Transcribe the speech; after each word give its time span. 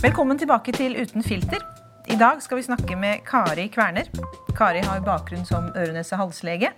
Velkommen 0.00 0.38
tilbake 0.40 0.72
til 0.72 0.94
Uten 0.96 1.20
filter. 1.20 1.60
I 2.08 2.14
dag 2.16 2.38
skal 2.40 2.56
vi 2.56 2.62
snakke 2.64 2.96
med 2.96 3.18
Kari 3.28 3.66
Kverner. 3.68 4.06
Kari 4.56 4.80
har 4.80 5.02
bakgrunn 5.04 5.44
som 5.44 5.66
øre-nese-halslege. 5.76 6.70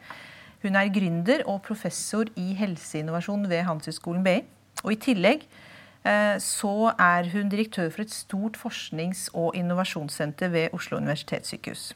Hun 0.65 0.75
er 0.75 0.91
gründer 0.91 1.45
og 1.47 1.61
professor 1.63 2.27
i 2.35 2.49
helseinnovasjon 2.59 3.47
ved 3.47 3.63
Handelshøyskolen 3.69 4.27
BI. 4.27 4.35
Og 4.83 4.97
i 4.97 4.99
tillegg 5.07 5.47
eh, 5.47 6.35
så 6.43 6.91
er 6.99 7.31
hun 7.31 7.55
direktør 7.55 7.95
for 7.95 8.03
et 8.03 8.11
stort 8.11 8.59
forsknings- 8.59 9.29
og 9.31 9.55
innovasjonssenter 9.55 10.51
ved 10.51 10.75
Oslo 10.75 10.99
universitetssykehus. 10.99 11.93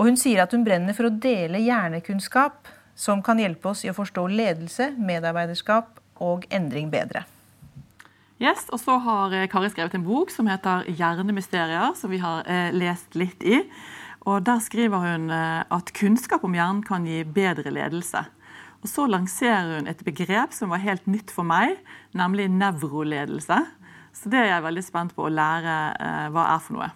Og 0.00 0.08
hun 0.08 0.16
sier 0.16 0.46
at 0.46 0.56
hun 0.56 0.64
brenner 0.64 0.96
for 0.96 1.10
å 1.10 1.16
dele 1.28 1.60
hjernekunnskap 1.60 2.72
som 2.96 3.20
kan 3.20 3.36
hjelpe 3.36 3.68
oss 3.68 3.84
i 3.84 3.92
å 3.92 3.98
forstå 4.00 4.30
ledelse, 4.32 4.94
medarbeiderskap 4.96 6.00
og 6.24 6.48
endring 6.48 6.88
bedre. 6.88 7.28
Yes, 8.36 8.66
og 8.68 8.80
så 8.82 8.98
har 9.00 9.32
eh, 9.32 9.46
Kari 9.48 9.70
skrevet 9.72 9.94
en 9.96 10.04
bok 10.04 10.30
som 10.30 10.48
heter 10.50 10.84
'Hjernemysterier', 10.84 11.94
som 11.96 12.10
vi 12.12 12.18
har 12.20 12.44
eh, 12.44 12.68
lest 12.72 13.16
litt 13.16 13.42
i. 13.42 13.62
Og 14.26 14.44
Der 14.44 14.58
skriver 14.60 14.98
hun 14.98 15.30
eh, 15.30 15.64
at 15.70 15.92
kunnskap 15.94 16.44
om 16.44 16.52
hjernen 16.52 16.82
kan 16.84 17.06
gi 17.06 17.22
bedre 17.24 17.70
ledelse. 17.70 18.26
Og 18.82 18.88
Så 18.88 19.06
lanserer 19.06 19.78
hun 19.78 19.88
et 19.88 20.04
begrep 20.04 20.52
som 20.52 20.68
var 20.68 20.84
helt 20.84 21.06
nytt 21.06 21.30
for 21.30 21.48
meg, 21.48 21.78
nemlig 22.12 22.50
nevroledelse. 22.50 23.56
Så 24.12 24.28
det 24.28 24.38
er 24.38 24.52
jeg 24.52 24.64
veldig 24.64 24.84
spent 24.84 25.14
på 25.16 25.26
å 25.26 25.32
lære 25.32 25.76
eh, 25.96 26.28
hva 26.28 26.44
er 26.54 26.60
for 26.60 26.76
noe. 26.76 26.90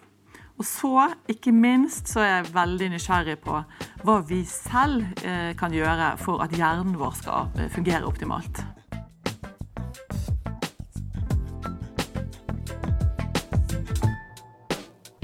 Og 0.61 0.65
så, 0.65 1.07
ikke 1.25 1.51
minst, 1.51 2.05
så 2.11 2.21
er 2.21 2.29
jeg 2.35 2.53
veldig 2.53 2.91
nysgjerrig 2.93 3.39
på 3.41 3.63
hva 4.05 4.19
vi 4.29 4.43
selv 4.45 5.25
eh, 5.25 5.55
kan 5.57 5.73
gjøre 5.73 6.13
for 6.21 6.43
at 6.45 6.53
hjernen 6.53 6.99
vår 7.01 7.17
skal 7.17 7.49
eh, 7.57 7.71
fungere 7.73 8.05
optimalt. 8.05 8.61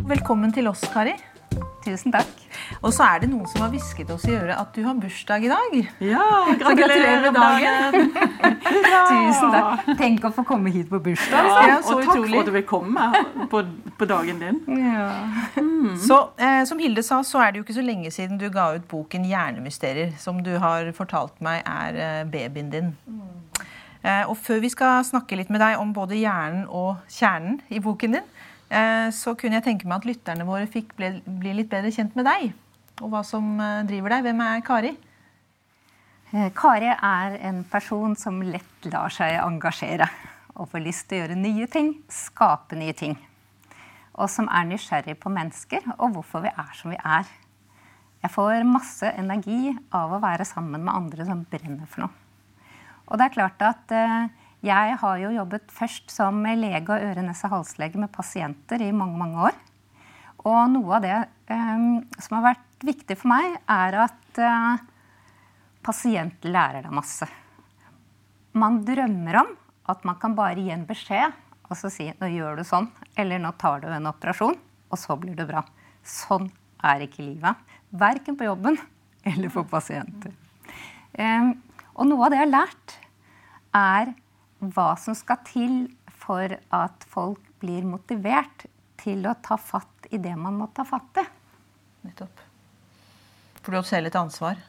Velkommen 0.08 0.54
til 0.56 0.70
oss, 0.70 0.86
Kari. 0.94 1.14
Tusen 1.84 2.12
takk. 2.12 2.30
Og 2.80 2.92
så 2.96 3.04
er 3.04 3.22
det 3.24 3.28
noen 3.32 3.48
som 3.52 3.64
har 3.64 3.72
hvisket 3.72 4.10
oss 4.12 4.24
i 4.28 4.34
øret 4.36 4.56
at 4.56 4.70
du 4.76 4.82
har 4.86 4.96
bursdag 5.00 5.44
i 5.44 5.50
dag. 5.52 5.76
Ja, 6.04 6.28
gratulerer 6.60 7.26
med 7.26 7.36
dagen! 7.36 8.12
Tusen 9.12 9.52
takk. 9.52 9.90
Tenk 10.00 10.28
å 10.28 10.32
få 10.36 10.46
komme 10.48 10.72
hit 10.72 10.88
på 10.92 11.00
bursdag. 11.04 11.50
Ja, 11.52 11.66
Ja, 11.72 11.78
så 11.84 11.98
og 11.98 12.06
takk 12.08 12.22
for 12.24 12.40
at 12.40 12.48
du 12.48 12.54
vil 12.56 12.66
komme 12.68 13.08
på, 13.52 13.64
på 14.00 14.10
dagen 14.10 14.40
din. 14.44 14.62
Ja. 14.80 15.10
Så 16.04 16.22
eh, 16.40 16.62
Som 16.70 16.80
Hilde 16.84 17.04
sa, 17.04 17.20
så 17.28 17.44
er 17.44 17.52
det 17.52 17.62
jo 17.62 17.68
ikke 17.68 17.78
så 17.80 17.86
lenge 17.86 18.12
siden 18.16 18.40
du 18.40 18.48
ga 18.54 18.70
ut 18.78 18.88
boken 18.88 19.28
'Hjernemysterier', 19.28 20.16
som 20.20 20.40
du 20.44 20.56
har 20.64 20.92
fortalt 20.96 21.36
meg 21.44 21.64
er 21.68 22.00
eh, 22.04 22.24
babyen 22.32 22.72
din. 22.72 22.94
Eh, 24.04 24.24
og 24.30 24.38
før 24.40 24.62
vi 24.64 24.70
skal 24.72 25.04
snakke 25.04 25.36
litt 25.40 25.50
med 25.52 25.60
deg 25.64 25.80
om 25.82 25.92
både 25.96 26.16
hjernen 26.20 26.68
og 26.70 27.02
kjernen 27.12 27.60
i 27.68 27.80
boken 27.84 28.16
din, 28.20 28.28
så 29.16 29.32
kunne 29.40 29.60
jeg 29.60 29.64
tenke 29.64 29.88
meg 29.88 30.02
at 30.02 30.08
lytterne 30.10 30.48
våre 30.48 30.68
fikk 30.68 30.96
bli, 30.98 31.12
bli 31.24 31.54
litt 31.56 31.70
bedre 31.72 31.92
kjent 31.94 32.18
med 32.20 32.28
deg. 32.28 32.50
Og 33.04 33.12
hva 33.14 33.22
som 33.26 33.46
eh, 33.62 33.84
driver 33.88 34.16
deg. 34.16 34.26
Hvem 34.26 34.42
er 34.42 34.64
Kari? 34.66 34.94
Eh, 36.34 36.50
Kari 36.58 36.90
er 36.92 37.38
en 37.50 37.62
person 37.70 38.16
som 38.18 38.42
lett 38.42 38.90
lar 38.90 39.14
seg 39.14 39.38
engasjere 39.44 40.10
og 40.58 40.72
får 40.72 40.82
lyst 40.82 41.06
til 41.08 41.20
å 41.20 41.22
gjøre 41.22 41.38
nye 41.38 41.68
ting, 41.70 41.92
skape 42.10 42.80
nye 42.80 42.96
ting. 42.98 43.14
Og 44.18 44.32
som 44.34 44.50
er 44.50 44.66
nysgjerrig 44.66 45.20
på 45.22 45.30
mennesker 45.30 45.86
og 46.00 46.16
hvorfor 46.16 46.42
vi 46.48 46.50
er 46.50 46.72
som 46.80 46.90
vi 46.90 46.98
er. 46.98 47.30
Jeg 48.24 48.34
får 48.34 48.66
masse 48.66 49.12
energi 49.14 49.76
av 49.94 50.16
å 50.16 50.22
være 50.24 50.48
sammen 50.50 50.82
med 50.82 50.96
andre 50.96 51.28
som 51.28 51.46
brenner 51.52 51.86
for 51.86 52.08
noe. 52.08 52.24
Og 53.08 53.20
det 53.20 53.28
er 53.28 53.36
klart 53.38 53.62
at 53.64 53.94
eh, 53.94 54.32
jeg 54.66 54.98
har 55.02 55.18
jo 55.22 55.34
jobbet 55.36 55.72
først 55.74 56.12
som 56.14 56.42
lege 56.44 56.90
og 56.90 57.04
øre-nese-halslege 57.12 58.00
med 58.02 58.12
pasienter 58.14 58.82
i 58.82 58.92
mange, 58.92 59.18
mange 59.20 59.50
år. 59.50 59.58
Og 60.48 60.62
noe 60.74 60.98
av 60.98 61.04
det 61.06 61.18
um, 61.52 62.00
som 62.18 62.40
har 62.40 62.54
vært 62.54 62.88
viktig 62.88 63.18
for 63.20 63.30
meg, 63.30 63.58
er 63.70 64.00
at 64.08 64.42
uh, 64.42 64.80
pasient 65.86 66.48
lærer 66.48 66.88
deg 66.88 66.96
masse. 66.96 67.28
Man 68.58 68.82
drømmer 68.86 69.42
om 69.44 69.54
at 69.94 70.04
man 70.08 70.18
kan 70.22 70.36
bare 70.38 70.58
gi 70.58 70.74
en 70.74 70.88
beskjed 70.90 71.36
og 71.68 71.76
så 71.76 71.92
si 71.92 72.08
'nå 72.08 72.30
gjør 72.32 72.58
du 72.58 72.64
sånn', 72.64 72.88
eller 73.20 73.40
'nå 73.40 73.52
tar 73.60 73.82
du 73.82 73.88
en 73.92 74.08
operasjon', 74.08 74.58
og 74.92 74.98
så 74.98 75.18
blir 75.20 75.36
det 75.36 75.48
bra. 75.48 75.64
Sånn 76.04 76.50
er 76.84 77.04
ikke 77.04 77.26
livet. 77.26 77.56
Verken 77.92 78.38
på 78.38 78.48
jobben 78.48 78.78
eller 79.28 79.50
for 79.50 79.68
pasienter. 79.68 80.32
Um, 81.18 81.62
og 81.96 82.08
noe 82.08 82.26
av 82.26 82.32
det 82.32 82.40
jeg 82.40 82.48
har 82.48 82.56
lært, 82.56 82.96
er 83.76 84.14
hva 84.60 84.90
som 85.00 85.16
skal 85.18 85.42
til 85.48 85.78
for 86.18 86.58
at 86.74 87.06
folk 87.12 87.44
blir 87.62 87.86
motivert 87.88 88.66
til 88.98 89.26
å 89.30 89.36
ta 89.44 89.58
fatt 89.62 90.10
i 90.14 90.20
det 90.22 90.34
man 90.40 90.58
må 90.58 90.70
ta 90.74 90.86
fatt 90.88 91.22
i. 91.22 91.26
Nettopp. 92.08 92.44
For 93.62 93.74
du 93.74 93.80
har 93.80 93.88
selv 93.88 94.10
et 94.10 94.18
ansvar. 94.18 94.60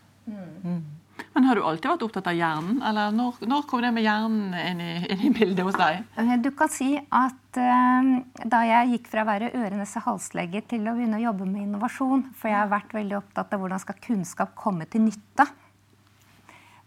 Men 1.35 1.47
har 1.47 1.59
du 1.59 1.63
alltid 1.67 1.91
vært 1.91 2.03
opptatt 2.07 2.29
av 2.31 2.37
hjernen, 2.37 2.81
eller 2.85 3.13
når, 3.15 3.39
når 3.49 3.65
kom 3.71 3.83
det 3.83 3.93
med 3.95 4.05
hjernen 4.05 4.55
inn 4.59 4.83
i, 4.83 4.91
inn 5.15 5.23
i 5.29 5.33
bildet 5.35 5.67
hos 5.67 5.79
deg? 5.79 6.03
Eh, 6.19 6.35
Du 6.43 6.51
kan 6.59 6.71
si 6.73 6.91
at 6.99 7.59
uh, 7.59 8.11
da 8.43 8.63
jeg 8.67 8.93
gikk 8.93 9.09
fra 9.13 9.25
å 9.25 9.29
være 9.29 9.53
ørenes 9.55 9.95
halslege 10.05 10.63
til 10.71 10.87
å 10.87 10.95
begynne 10.97 11.21
å 11.21 11.25
jobbe 11.29 11.49
med 11.49 11.65
innovasjon, 11.69 12.27
for 12.39 12.51
jeg 12.51 12.59
har 12.59 12.71
vært 12.73 12.95
veldig 12.97 13.19
opptatt 13.21 13.55
av 13.55 13.63
hvordan 13.63 13.83
skal 13.83 14.03
kunnskap 14.05 14.55
komme 14.59 14.87
til 14.91 15.07
nytte, 15.07 15.49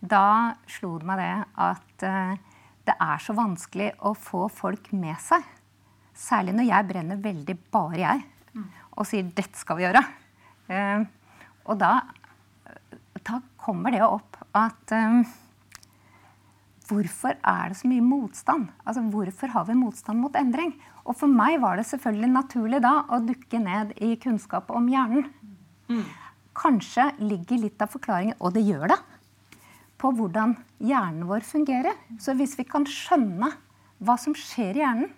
da 0.02 0.58
slo 0.70 0.96
det 0.98 1.08
meg 1.08 1.22
det 1.22 1.34
at 1.62 2.08
eh, 2.08 2.40
det 2.92 2.98
er 3.00 3.24
så 3.24 3.36
vanskelig 3.38 3.92
å 4.04 4.14
få 4.18 4.46
folk 4.52 4.92
med 4.92 5.16
seg. 5.24 5.46
Særlig 6.18 6.58
når 6.58 6.68
jeg 6.68 6.88
brenner 6.90 7.24
veldig 7.24 7.58
bare 7.72 8.00
jeg 8.02 8.28
og 9.00 9.08
sier 9.08 9.24
'dette 9.24 9.58
skal 9.58 9.78
vi 9.80 9.86
gjøre'. 9.86 10.04
Eh, 10.72 11.06
og 11.66 11.78
da, 11.80 12.02
da 13.24 13.40
kommer 13.58 13.96
det 13.96 14.04
opp 14.04 14.38
at 14.54 14.92
eh, 14.92 15.24
Hvorfor 16.92 17.38
er 17.48 17.70
det 17.72 17.78
så 17.80 17.88
mye 17.88 18.04
motstand? 18.04 18.66
Altså, 18.84 19.02
Hvorfor 19.14 19.48
har 19.48 19.64
vi 19.64 19.78
motstand 19.80 20.20
mot 20.20 20.36
endring? 20.36 20.74
Og 21.08 21.16
for 21.16 21.32
meg 21.32 21.62
var 21.62 21.78
det 21.80 21.86
selvfølgelig 21.88 22.32
naturlig 22.34 22.82
da 22.84 23.06
å 23.08 23.22
dukke 23.24 23.62
ned 23.64 23.94
i 24.04 24.18
kunnskap 24.20 24.68
om 24.76 24.90
hjernen. 24.92 25.30
Kanskje 26.52 27.06
ligger 27.24 27.64
litt 27.64 27.80
av 27.80 27.94
forklaringen, 27.94 28.36
og 28.44 28.52
det 28.58 28.66
gjør 28.68 28.92
det, 28.92 28.98
på 30.02 30.12
hvordan 30.18 30.56
hjernen 30.82 31.28
vår 31.30 31.46
fungerer. 31.46 31.98
Så 32.22 32.34
hvis 32.38 32.58
vi 32.58 32.66
kan 32.68 32.88
skjønne 32.90 33.52
hva 34.02 34.18
som 34.18 34.34
skjer 34.38 34.80
i 34.80 34.84
hjernen, 34.84 35.12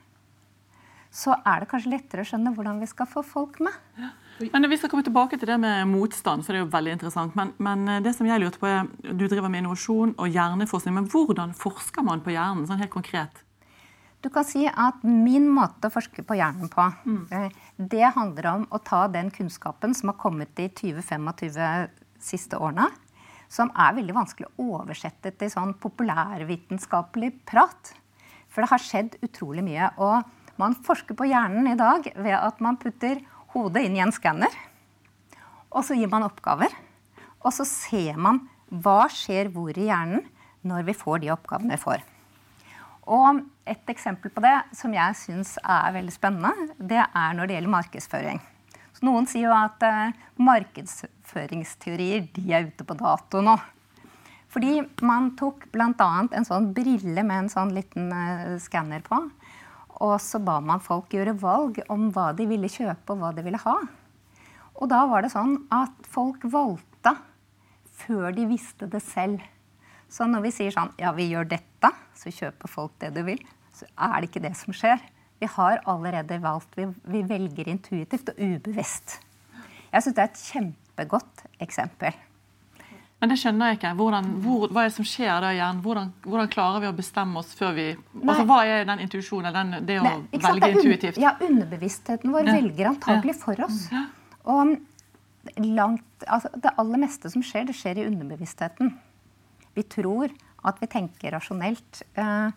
så 1.13 1.35
er 1.45 1.61
det 1.61 1.69
kanskje 1.69 1.93
lettere 1.93 2.23
å 2.25 2.27
skjønne 2.27 2.51
hvordan 2.55 2.81
vi 2.81 2.89
skal 2.89 3.07
få 3.07 3.21
folk 3.25 3.59
med. 3.63 3.73
Men 4.41 4.69
Vi 4.69 4.77
skal 4.81 4.89
komme 4.89 5.05
tilbake 5.05 5.37
til 5.37 5.47
det 5.51 5.59
med 5.61 5.85
motstand, 5.87 6.41
for 6.41 6.53
det 6.53 6.59
er 6.59 6.65
jo 6.65 6.73
veldig 6.73 6.95
interessant. 6.95 7.35
Men, 7.37 7.53
men 7.61 7.85
det 8.03 8.15
som 8.17 8.25
jeg 8.27 8.41
lurte 8.41 8.59
på 8.59 8.67
er, 8.67 8.89
Du 9.05 9.27
driver 9.27 9.49
med 9.49 9.61
innovasjon 9.61 10.15
og 10.17 10.27
hjerneforskning, 10.33 10.97
men 10.97 11.09
hvordan 11.11 11.53
forsker 11.53 12.03
man 12.03 12.23
på 12.25 12.33
hjernen? 12.33 12.65
sånn 12.67 12.81
helt 12.81 12.93
konkret? 12.93 13.43
Du 14.23 14.29
kan 14.31 14.45
si 14.47 14.63
at 14.65 15.03
min 15.03 15.49
måte 15.51 15.89
å 15.89 15.93
forske 15.93 16.23
på 16.23 16.37
hjernen 16.39 16.71
på, 16.71 16.83
mm. 17.05 17.51
det 17.91 18.13
handler 18.15 18.49
om 18.53 18.67
å 18.71 18.79
ta 18.79 19.03
den 19.11 19.29
kunnskapen 19.35 19.93
som 19.93 20.13
har 20.13 20.17
kommet 20.17 20.55
de 20.55 20.69
20-25 20.71 21.89
siste 22.23 22.55
årene, 22.55 22.87
som 23.53 23.69
er 23.77 23.93
veldig 23.97 24.15
vanskelig 24.15 24.49
å 24.49 24.79
oversette 24.79 25.33
til 25.37 25.51
sånn 25.51 25.75
populærvitenskapelig 25.81 27.29
prat. 27.49 27.93
For 28.49 28.63
det 28.63 28.71
har 28.71 28.81
skjedd 28.81 29.17
utrolig 29.25 29.63
mye. 29.65 29.91
Og 30.01 30.57
man 30.61 30.77
forsker 30.85 31.17
på 31.17 31.27
hjernen 31.29 31.69
i 31.69 31.77
dag 31.77 32.07
ved 32.15 32.37
at 32.37 32.61
man 32.63 32.79
putter 32.81 33.21
hodet 33.53 33.85
inn 33.85 33.97
i 33.97 34.01
en 34.01 34.13
skanner, 34.13 34.53
og 35.73 35.85
så 35.85 35.97
gir 35.97 36.09
man 36.09 36.25
oppgaver. 36.25 36.73
Og 37.43 37.53
så 37.53 37.65
ser 37.67 38.17
man 38.21 38.43
hva 38.69 39.05
skjer 39.11 39.49
hvor 39.53 39.73
i 39.77 39.89
hjernen 39.89 40.25
når 40.65 40.85
vi 40.87 40.95
får 40.97 41.23
de 41.23 41.31
oppgavene 41.33 41.73
vi 41.73 41.81
får. 41.81 42.03
Og 43.03 43.41
et 43.67 43.89
eksempel 43.91 44.31
på 44.31 44.43
det 44.45 44.55
som 44.77 44.93
jeg 44.95 45.17
syns 45.19 45.57
er 45.59 45.95
veldig 45.97 46.13
spennende, 46.13 46.69
det 46.79 47.01
er 47.03 47.35
når 47.35 47.49
det 47.49 47.57
gjelder 47.57 47.73
markedsføring. 47.73 48.43
Noen 49.03 49.27
sier 49.27 49.49
jo 49.49 49.55
at 49.55 49.83
eh, 49.83 50.13
markedsføringsteorier 50.39 52.29
de 52.35 52.43
er 52.55 52.69
ute 52.69 52.85
på 52.87 52.95
dato 52.99 53.41
nå. 53.43 53.57
Fordi 54.53 54.77
man 55.01 55.31
tok 55.39 55.65
bl.a. 55.73 56.11
en 56.23 56.47
sånn 56.47 56.69
brille 56.77 57.25
med 57.25 57.45
en 57.45 57.51
sånn 57.51 57.73
liten 57.75 58.11
eh, 58.13 58.55
skanner 58.63 59.03
på. 59.03 59.19
Og 60.03 60.15
så 60.21 60.39
ba 60.43 60.59
man 60.63 60.81
folk 60.83 61.13
gjøre 61.13 61.35
valg 61.41 61.81
om 61.91 62.09
hva 62.13 62.31
de 62.37 62.47
ville 62.49 62.71
kjøpe 62.71 63.13
og 63.13 63.21
hva 63.21 63.33
de 63.35 63.45
ville 63.45 63.61
ha. 63.65 63.75
Og 64.79 64.89
da 64.89 65.03
var 65.09 65.25
det 65.25 65.33
sånn 65.33 65.57
at 65.73 66.07
folk 66.09 66.45
valgte 66.49 67.15
før 68.03 68.31
de 68.35 68.47
visste 68.49 68.87
det 68.89 69.03
selv. 69.05 69.43
Så 70.09 70.25
når 70.29 70.47
vi 70.47 70.53
sier 70.53 70.73
sånn 70.73 70.93
ja, 71.01 71.11
vi 71.17 71.27
gjør 71.31 71.49
dette, 71.55 71.91
så 72.17 72.31
kjøper 72.33 72.71
folk 72.71 72.95
det 73.01 73.11
du 73.17 73.23
vil, 73.27 73.41
så 73.73 73.89
er 73.97 74.19
det 74.19 74.29
ikke 74.29 74.43
det 74.45 74.55
som 74.59 74.75
skjer. 74.75 75.01
Vi 75.43 75.47
har 75.51 75.81
allerede 75.85 76.37
valgt. 76.39 76.77
Vi, 76.77 76.85
vi 77.03 77.21
velger 77.27 77.67
intuitivt 77.67 78.29
og 78.31 78.37
ubevisst. 78.39 79.17
Jeg 79.91 80.03
syns 80.05 80.15
det 80.15 80.21
er 80.23 80.29
et 80.29 80.43
kjempegodt 80.49 81.41
eksempel. 81.65 82.15
Men 83.19 83.31
det 83.33 83.35
skjønner 83.41 83.73
jeg 83.73 83.77
ikke. 83.81 83.89
Hvordan, 83.99 84.29
hvor, 84.45 84.63
hva 84.71 84.85
er 84.85 84.87
det 84.87 84.95
som 84.95 85.07
skjer 85.07 85.43
da 85.43 85.49
igjen? 85.51 85.81
Hvordan, 85.83 86.13
hvordan, 86.23 86.51
klarer 86.53 86.85
vi 86.85 86.87
å 86.87 86.95
bestemme 86.95 87.41
oss 87.41 87.51
før 87.59 87.75
vi 87.75 87.89
altså, 87.91 88.45
Hva 88.47 88.59
er 88.71 88.87
den 88.87 89.03
intuisjonen? 89.03 89.73
Det 89.83 89.97
å 89.99 90.05
Nei, 90.05 90.13
velge 90.45 90.69
intuitivt? 90.77 91.19
Ja, 91.19 91.33
underbevisstheten 91.43 92.31
vår 92.35 92.47
ja. 92.47 92.55
velger 92.61 92.91
antagelig 92.93 93.35
for 93.41 93.63
oss. 93.67 93.81
Ja. 93.91 94.05
Og 94.53 94.77
langt, 95.59 96.07
altså, 96.23 96.53
det 96.55 96.71
aller 96.79 97.03
meste 97.03 97.33
som 97.35 97.43
skjer, 97.43 97.67
det 97.67 97.75
skjer 97.81 97.99
i 97.99 98.07
underbevisstheten. 98.07 98.95
Vi 99.75 99.85
tror 99.91 100.31
at 100.63 100.79
vi 100.79 100.87
tenker 100.95 101.35
rasjonelt. 101.35 102.05
Uh, 102.15 102.47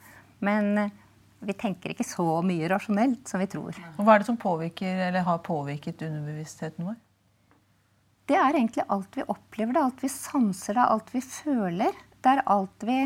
men 0.46 0.86
vi 1.40 1.54
tenker 1.58 1.92
ikke 1.92 2.06
så 2.06 2.40
mye 2.46 2.68
rasjonelt 2.72 3.28
som 3.28 3.42
vi 3.42 3.48
tror. 3.50 3.76
Og 3.96 4.04
hva 4.06 4.14
er 4.14 4.22
det 4.22 4.28
som 4.30 4.38
påvirker, 4.40 5.02
eller 5.08 5.26
har 5.26 5.42
påvirket 5.44 6.06
underbevisstheten 6.06 6.88
vår? 6.88 6.96
det 8.26 8.34
er 8.34 8.56
egentlig 8.58 8.86
alt 8.90 9.16
vi 9.16 9.24
opplever. 9.30 9.72
Det 9.72 9.80
er 9.80 9.88
alt 9.88 10.02
vi 10.02 10.10
sanser, 10.10 10.74
det 10.74 10.82
er 10.82 10.94
alt 10.94 11.12
vi 11.14 11.22
føler. 11.22 12.00
Det 12.22 12.32
er 12.32 12.46
alt 12.50 12.86
vi 12.86 12.98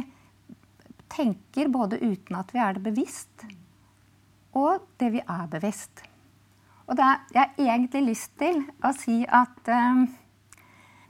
tenker, 1.12 1.68
både 1.68 1.98
uten 2.00 2.38
at 2.38 2.54
vi 2.54 2.62
er 2.62 2.76
det 2.76 2.84
bevisst, 2.86 3.44
og 4.56 4.86
det 5.02 5.10
vi 5.16 5.20
er 5.20 5.50
bevisst. 5.50 6.04
Og 6.86 6.96
da 6.98 7.12
jeg 7.34 7.42
har 7.42 7.76
egentlig 7.76 8.02
lyst 8.08 8.32
til 8.40 8.62
å 8.86 8.92
si 8.96 9.20
at 9.26 9.68
um, 9.70 10.06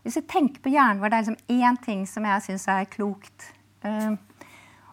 hvis 0.02 0.18
vi 0.18 0.24
tenker 0.28 0.64
på 0.64 0.72
hjernen 0.72 1.00
vår, 1.00 1.12
det 1.12 1.18
er 1.18 1.26
liksom 1.28 1.60
én 1.60 1.78
ting 1.84 2.02
som 2.08 2.26
jeg 2.26 2.44
syns 2.48 2.66
er 2.72 2.88
klokt. 2.90 3.46
Um, 3.84 4.18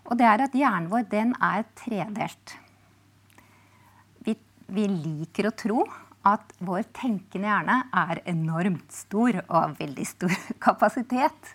og 0.08 0.18
det 0.20 0.28
er 0.28 0.44
at 0.48 0.56
hjernen 0.56 0.90
vår 0.92 1.08
den 1.12 1.34
er 1.44 1.66
tredelt. 1.78 2.56
Vi, 4.24 4.36
vi 4.72 4.88
liker 4.92 5.50
å 5.50 5.56
tro 5.56 5.86
at 6.28 6.56
vår 6.64 6.88
tenkende 6.96 7.48
hjerne 7.48 7.78
er 7.96 8.22
enormt 8.28 8.92
stor 8.96 9.40
og 9.46 9.56
har 9.56 9.78
veldig 9.80 10.08
stor 10.08 10.36
kapasitet. 10.68 11.54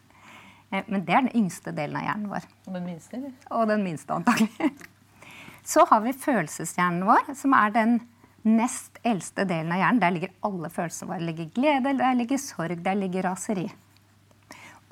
Eh, 0.71 0.85
men 0.87 1.05
det 1.05 1.17
er 1.17 1.27
den 1.27 1.37
yngste 1.43 1.75
delen 1.77 1.99
av 2.01 2.09
hjernen 2.09 2.33
vår. 2.33 2.49
Og 2.67 2.79
den 2.79 2.89
minste? 2.89 3.19
eller? 3.19 3.37
Og 3.51 3.69
den 3.73 3.85
minste, 3.85 4.17
antagelig. 4.17 4.73
Så 5.73 5.85
har 5.89 6.03
vi 6.03 6.17
følelseshjernen 6.17 7.07
vår, 7.07 7.35
som 7.39 7.55
er 7.55 7.75
den 7.75 8.01
nest 8.43 8.99
eldste 9.07 9.45
delen 9.47 9.71
av 9.75 9.83
hjernen. 9.83 10.03
Der 10.03 10.15
ligger 10.17 10.35
alle 10.49 10.73
følelsene 10.73 11.13
våre. 11.13 11.21
Der 11.23 11.29
ligger 11.31 11.53
glede, 11.55 11.95
der 12.01 12.19
ligger 12.19 12.41
sorg, 12.43 12.83
der 12.83 12.99
ligger 12.99 13.29
raseri. 13.31 13.69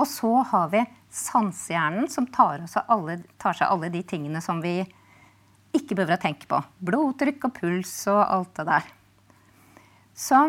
Og 0.00 0.08
så 0.08 0.30
har 0.52 0.70
vi 0.72 0.84
sansehjernen, 1.12 2.08
som 2.08 2.28
tar, 2.32 2.64
alle, 2.88 3.18
tar 3.40 3.58
seg 3.58 3.68
alle 3.68 3.90
de 3.92 4.00
tingene 4.06 4.40
som 4.44 4.62
vi 4.64 4.78
ikke 5.76 5.94
behøver 5.98 6.16
å 6.16 6.22
tenke 6.22 6.48
på. 6.50 6.62
Blodtrykk 6.88 7.50
og 7.50 7.54
puls 7.60 7.92
og 8.10 8.22
alt 8.24 8.56
det 8.56 8.66
der 8.70 8.88
så 10.20 10.40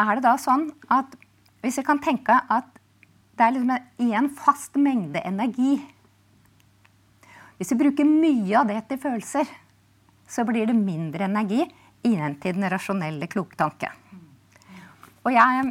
er 0.00 0.16
det 0.16 0.24
da 0.24 0.36
sånn 0.40 0.68
at 0.92 1.16
hvis 1.62 1.78
vi 1.80 1.86
kan 1.86 2.00
tenke 2.02 2.34
at 2.34 2.70
det 3.36 3.44
er 3.46 3.54
liksom 3.56 4.12
én 4.12 4.28
fast 4.36 4.78
mengde 4.80 5.22
energi 5.24 5.80
Hvis 7.56 7.70
vi 7.72 7.78
bruker 7.78 8.08
mye 8.08 8.56
av 8.58 8.66
det 8.66 8.80
til 8.88 8.98
følelser, 8.98 9.46
så 10.26 10.42
blir 10.42 10.66
det 10.66 10.74
mindre 10.74 11.28
energi 11.28 11.60
igjen 12.02 12.34
til 12.42 12.56
den 12.56 12.66
rasjonelle 12.72 13.28
kloke 13.30 13.54
tanke. 13.54 13.86
Og 15.22 15.30
jeg, 15.30 15.68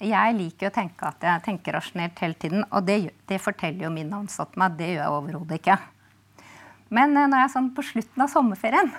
jeg, 0.00 0.36
liker 0.36 0.70
å 0.70 0.74
tenke 0.74 1.08
at 1.08 1.24
jeg 1.26 1.44
tenker 1.44 1.76
rasjonelt 1.76 2.20
hele 2.24 2.36
tiden, 2.40 2.64
og 2.70 2.86
det, 2.88 2.98
det 3.28 3.40
forteller 3.42 3.84
jo 3.86 3.92
mine 3.92 4.22
ansatte 4.22 4.60
meg. 4.60 4.78
Det 4.78 4.88
gjør 4.94 5.02
jeg 5.02 5.16
overhodet 5.16 5.58
ikke. 5.60 5.76
Men 6.90 7.14
eh, 7.14 7.28
når 7.28 7.42
jeg 7.42 7.48
er 7.48 7.54
sånn 7.54 7.72
på 7.76 7.84
slutten 7.86 8.24
av 8.24 8.30
sommerferien, 8.32 8.92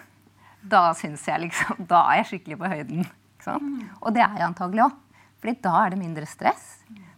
da 0.61 0.83
syns 0.97 1.23
jeg 1.25 1.41
liksom 1.47 1.81
Da 1.91 2.03
er 2.11 2.21
jeg 2.21 2.29
skikkelig 2.33 2.59
på 2.61 2.69
høyden. 2.75 3.07
Mm. 3.41 3.79
Og 3.97 4.13
det 4.13 4.21
er 4.21 4.37
jeg 4.37 4.47
antagelig 4.51 4.85
òg. 4.85 4.99
Fordi 5.41 5.55
da 5.63 5.73
er 5.81 5.93
det 5.93 5.97
mindre 6.03 6.27
stress. 6.29 6.67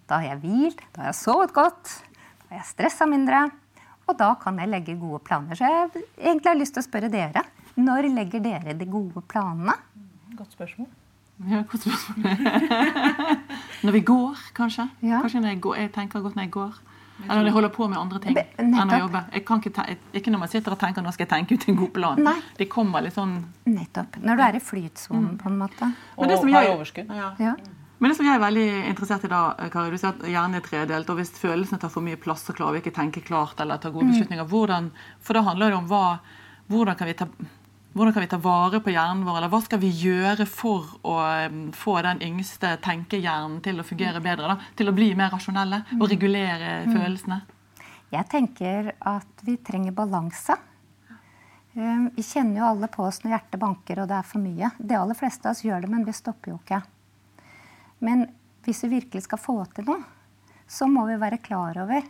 Da 0.08 0.22
har 0.22 0.30
jeg 0.30 0.42
hvilt, 0.46 0.86
da 0.96 1.04
har 1.04 1.12
jeg 1.12 1.20
sovet 1.20 1.52
godt, 1.56 1.92
da 2.46 2.54
har 2.54 2.62
jeg 2.62 2.70
stressa 2.70 3.08
mindre. 3.10 3.44
Og 4.08 4.16
da 4.20 4.32
kan 4.40 4.60
jeg 4.60 4.72
legge 4.72 4.96
gode 5.00 5.20
planer. 5.28 5.60
Så 5.60 5.68
jeg 5.68 6.06
egentlig 6.16 6.52
har 6.54 6.60
lyst 6.60 6.76
til 6.78 6.84
å 6.84 6.88
spørre 6.88 7.12
dere. 7.12 7.44
Når 7.76 8.08
legger 8.16 8.44
dere 8.44 8.76
de 8.80 8.88
gode 8.88 9.24
planene? 9.28 9.76
Godt 10.40 10.56
spørsmål. 10.56 10.88
Ja, 11.50 11.64
godt 11.70 11.82
spørsmål. 11.82 12.26
når 13.86 13.92
vi 13.92 14.02
går, 14.08 14.42
kanskje. 14.56 14.88
Ja. 15.02 15.22
Kanskje 15.24 15.42
når 15.42 15.56
jeg, 15.56 15.62
går, 15.62 15.76
jeg 15.82 15.94
tenker 15.96 16.24
godt 16.24 16.36
når 16.38 16.48
jeg 16.48 16.52
går. 16.52 16.82
Eller 17.24 17.40
når 17.40 17.46
jeg 17.46 17.54
holder 17.54 17.72
på 17.74 17.88
med 17.88 18.00
andre 18.00 18.20
ting 18.24 18.38
enn 18.40 18.74
å 18.96 19.00
jobbe. 19.04 19.22
Ikke, 19.38 19.84
ikke, 20.18 20.34
når 20.34 20.42
man 20.42 20.52
sitter 20.52 20.76
og 20.76 20.80
tenker 20.82 21.06
nå 21.06 21.14
skal 21.14 21.28
jeg 21.28 21.32
tenke 21.36 21.56
ut 21.56 21.68
en 21.70 21.78
god 21.80 21.94
plan. 21.96 22.22
Nei. 22.26 22.36
Det 22.58 22.68
kommer 22.72 23.06
litt 23.06 23.16
sånn 23.16 23.38
Nettopp. 23.70 24.18
Når 24.24 24.40
du 24.40 24.44
er 24.48 24.58
i 24.58 24.62
flytsonen, 24.64 25.32
mm. 25.34 25.40
på 25.40 25.52
en 25.52 25.58
måte. 25.62 25.90
Og, 26.18 26.26
og 26.26 26.52
har 26.56 26.70
overskudd. 26.74 27.14
Ja. 27.14 27.32
Ja. 27.42 27.56
Men 28.04 28.12
det 28.12 28.18
som 28.18 28.28
jeg 28.28 28.36
er 28.36 28.42
veldig 28.44 28.68
interessert 28.90 29.24
i 29.24 29.32
da, 29.32 29.42
Kari, 29.72 29.94
du 29.94 30.02
sier 30.02 30.12
at 30.12 30.24
hjernen 30.28 30.60
er 30.60 30.66
tredelt. 30.66 31.12
og 31.12 31.20
Hvis 31.22 31.32
følelsene 31.40 31.80
tar 31.80 31.92
for 31.94 32.04
mye 32.04 32.20
plass, 32.20 32.44
så 32.44 32.56
klarer 32.56 32.76
vi 32.76 32.84
ikke 32.84 32.98
tenke 32.98 33.24
klart 33.24 33.62
eller 33.64 33.80
ta 33.80 33.94
gode 33.94 34.10
mm. 34.10 34.16
beslutninger. 34.16 34.50
Hvordan, 34.52 34.90
for 35.24 35.38
da 35.38 35.46
handler 35.46 35.72
det 35.72 35.78
om 35.78 35.88
hva, 35.92 36.06
hvordan 36.74 36.98
kan 37.00 37.08
vi 37.08 37.16
ta 37.22 37.30
hvordan 37.94 38.14
kan 38.14 38.24
vi 38.24 38.30
ta 38.32 38.40
vare 38.42 38.80
på 38.82 38.90
hjernen 38.90 39.22
vår, 39.26 39.38
eller 39.38 39.52
hva 39.54 39.60
skal 39.62 39.82
vi 39.84 39.92
gjøre 39.94 40.48
for 40.50 40.96
å 41.06 41.18
um, 41.46 41.68
få 41.78 42.00
den 42.02 42.24
yngste 42.26 42.72
tenkehjernen 42.82 43.60
til 43.66 43.82
å 43.82 43.86
fungere 43.86 44.22
bedre? 44.24 44.50
Da? 44.50 44.72
Til 44.80 44.90
å 44.90 44.96
bli 44.98 45.12
mer 45.18 45.30
rasjonelle 45.34 45.84
og 46.00 46.08
regulere 46.10 46.80
mm. 46.88 46.96
følelsene? 46.96 47.38
Jeg 48.14 48.30
tenker 48.30 48.90
at 48.98 49.46
vi 49.46 49.60
trenger 49.62 49.94
balanse. 49.98 50.58
Um, 51.78 52.10
vi 52.18 52.26
kjenner 52.26 52.64
jo 52.64 52.72
alle 52.72 52.90
på 52.90 53.06
oss 53.06 53.22
når 53.22 53.36
hjertet 53.36 53.62
banker 53.62 54.02
og 54.02 54.10
det 54.10 54.18
er 54.18 54.28
for 54.32 54.42
mye. 54.42 54.74
De 54.80 54.98
aller 54.98 55.22
fleste 55.22 55.50
av 55.50 55.54
oss 55.54 55.64
gjør 55.66 55.86
det, 55.86 55.94
men 55.94 56.08
vi 56.10 56.18
stopper 56.18 56.56
jo 56.56 56.58
ikke. 56.64 56.82
Men 58.04 58.26
hvis 58.66 58.84
vi 58.88 58.96
virkelig 58.98 59.28
skal 59.28 59.42
få 59.42 59.60
til 59.76 59.86
noe, 59.92 60.02
så 60.66 60.90
må 60.90 61.06
vi 61.12 61.22
være 61.22 61.42
klar 61.46 61.78
over 61.86 62.02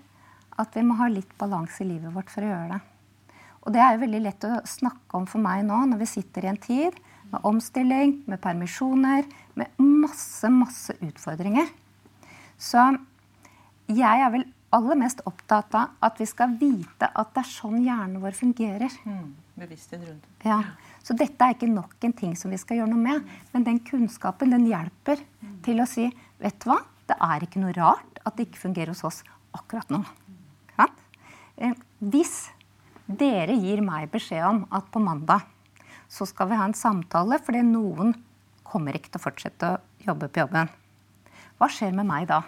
at 0.64 0.76
vi 0.80 0.88
må 0.88 0.96
ha 1.00 1.12
litt 1.12 1.36
balanse 1.36 1.84
i 1.84 1.92
livet 1.92 2.14
vårt 2.16 2.32
for 2.32 2.46
å 2.46 2.52
gjøre 2.54 2.72
det. 2.78 2.82
Og 3.64 3.72
det 3.74 3.82
er 3.82 3.96
jo 3.96 4.04
veldig 4.04 4.22
lett 4.26 4.46
å 4.48 4.58
snakke 4.68 5.20
om 5.20 5.28
for 5.30 5.44
meg 5.44 5.64
nå, 5.68 5.78
når 5.92 6.02
vi 6.04 6.10
sitter 6.18 6.46
i 6.46 6.52
en 6.52 6.60
tid 6.60 6.98
med 7.34 7.48
omstilling, 7.48 8.18
med 8.30 8.42
permisjoner, 8.44 9.26
med 9.58 9.80
masse, 9.82 10.50
masse 10.54 10.96
utfordringer. 11.02 11.72
Så 12.60 12.84
jeg 13.90 14.26
er 14.26 14.32
vel 14.34 14.46
aller 14.74 14.98
mest 14.98 15.22
opptatt 15.30 15.76
av 15.78 16.04
at 16.04 16.20
vi 16.22 16.28
skal 16.30 16.56
vite 16.60 17.10
at 17.10 17.34
det 17.36 17.44
er 17.44 17.50
sånn 17.50 17.82
hjernen 17.86 18.22
vår 18.24 18.36
fungerer. 18.38 18.96
Mm, 19.06 19.34
bevissthet 19.60 20.02
rundt 20.08 20.48
Ja. 20.48 20.62
Så 21.04 21.16
dette 21.20 21.44
er 21.44 21.56
ikke 21.58 21.68
nok 21.68 22.06
en 22.08 22.16
ting 22.16 22.36
som 22.40 22.54
vi 22.54 22.58
skal 22.62 22.80
gjøre 22.80 22.94
noe 22.94 23.02
med. 23.04 23.32
Men 23.52 23.66
den 23.68 23.82
kunnskapen 23.84 24.54
den 24.56 24.70
hjelper 24.70 25.20
mm. 25.20 25.58
til 25.66 25.84
å 25.84 25.88
si 25.90 26.08
vet 26.40 26.60
du 26.64 26.70
hva, 26.72 26.80
det 27.12 27.18
er 27.20 27.44
ikke 27.44 27.62
noe 27.62 27.76
rart 27.76 28.22
at 28.24 28.38
det 28.38 28.48
ikke 28.48 28.64
fungerer 28.64 28.94
hos 28.94 29.04
oss 29.04 29.20
akkurat 29.54 29.92
nå. 29.92 30.00
Ja? 30.78 30.88
Eh, 31.58 31.76
hvis 32.00 32.53
dere 33.08 33.56
gir 33.60 33.82
meg 33.84 34.12
beskjed 34.14 34.46
om 34.48 34.62
at 34.72 34.88
på 34.92 35.02
mandag 35.04 35.44
så 36.12 36.28
skal 36.30 36.50
vi 36.52 36.60
ha 36.60 36.68
en 36.70 36.78
samtale 36.78 37.40
fordi 37.44 37.64
noen 37.68 38.14
kommer 38.64 38.96
ikke 38.96 39.12
til 39.12 39.22
å 39.22 39.26
fortsette 39.26 39.70
å 39.70 39.82
jobbe 40.08 40.30
på 40.30 40.44
jobben. 40.44 40.70
Hva 41.60 41.70
skjer 41.72 41.94
med 41.96 42.08
meg 42.10 42.28
da? 42.32 42.42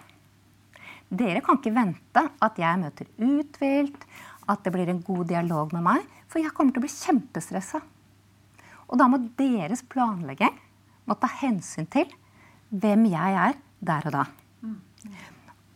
Dere 1.09 1.41
kan 1.45 1.59
ikke 1.59 1.75
vente 1.75 2.23
at 2.43 2.57
jeg 2.59 2.81
møter 2.81 3.09
uthvilt, 3.21 4.07
at 4.49 4.63
det 4.65 4.73
blir 4.73 4.89
en 4.89 5.03
god 5.05 5.27
dialog 5.29 5.73
med 5.73 5.85
meg, 5.85 6.07
for 6.29 6.41
jeg 6.41 6.53
kommer 6.55 6.73
til 6.73 6.81
å 6.81 6.85
bli 6.85 6.93
kjempestressa. 6.93 7.81
Og 8.89 8.99
da 9.01 9.07
må 9.09 9.19
deres 9.37 9.83
planlegging 9.89 10.53
må 11.05 11.17
ta 11.21 11.29
hensyn 11.41 11.87
til 11.93 12.09
hvem 12.69 13.05
jeg 13.11 13.39
er 13.45 13.57
der 13.85 14.09
og 14.09 14.15
da. 14.17 14.25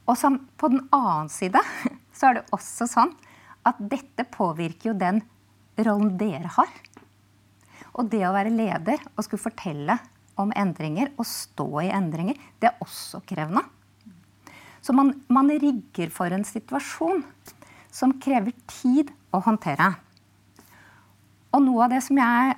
Og 0.09 0.17
som, 0.17 0.39
på 0.57 0.71
den 0.73 0.85
annen 0.95 1.29
side 1.29 1.61
så 2.17 2.29
er 2.29 2.39
det 2.39 2.47
også 2.55 2.89
sånn 2.89 3.13
at 3.69 3.79
dette 3.91 4.25
påvirker 4.31 4.91
jo 4.91 4.95
den 4.97 5.21
rollen 5.79 6.15
dere 6.19 6.51
har. 6.57 6.71
Og 7.97 8.09
det 8.11 8.23
å 8.27 8.33
være 8.35 8.53
leder 8.53 9.01
og 9.15 9.25
skulle 9.25 9.43
fortelle 9.43 9.97
om 10.39 10.53
endringer 10.55 11.11
og 11.17 11.27
stå 11.27 11.67
i 11.83 11.91
endringer, 11.91 12.37
det 12.59 12.69
er 12.69 12.83
også 12.83 13.21
krevende. 13.27 13.65
Så 14.79 14.95
man, 14.95 15.11
man 15.27 15.51
rigger 15.51 16.11
for 16.13 16.31
en 16.31 16.45
situasjon 16.47 17.25
som 17.91 18.15
krever 18.21 18.55
tid 18.69 19.11
å 19.35 19.41
håndtere. 19.43 19.91
Og 21.49 21.63
noe 21.65 21.87
av 21.87 21.95
det 21.95 22.03
som 22.05 22.19
jeg 22.21 22.53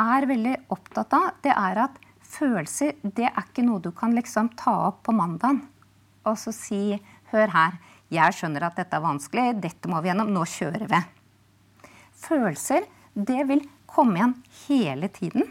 er 0.00 0.26
veldig 0.28 0.56
opptatt 0.74 1.14
av, 1.16 1.30
det 1.44 1.54
er 1.54 1.84
at 1.86 2.00
følelser 2.34 2.96
det 3.16 3.28
er 3.30 3.44
ikke 3.46 3.64
noe 3.64 3.82
du 3.82 3.92
kan 3.94 4.14
liksom 4.16 4.50
ta 4.58 4.74
opp 4.88 5.04
på 5.06 5.14
mandagen 5.14 5.62
og 6.24 6.38
så 6.40 6.52
si 6.54 6.98
Hør 7.32 7.50
her, 7.50 7.78
jeg 8.12 8.36
skjønner 8.36 8.66
at 8.68 8.78
dette 8.78 8.96
er 8.96 9.04
vanskelig, 9.04 9.46
dette 9.62 9.90
må 9.90 10.00
vi 10.02 10.10
gjennom, 10.10 10.32
nå 10.34 10.44
kjører 10.48 10.86
vi. 10.90 11.00
Følelser, 12.24 12.86
det 13.14 13.44
vil 13.48 13.64
komme 13.90 14.18
igjen 14.18 14.34
hele 14.66 15.10
tiden. 15.12 15.48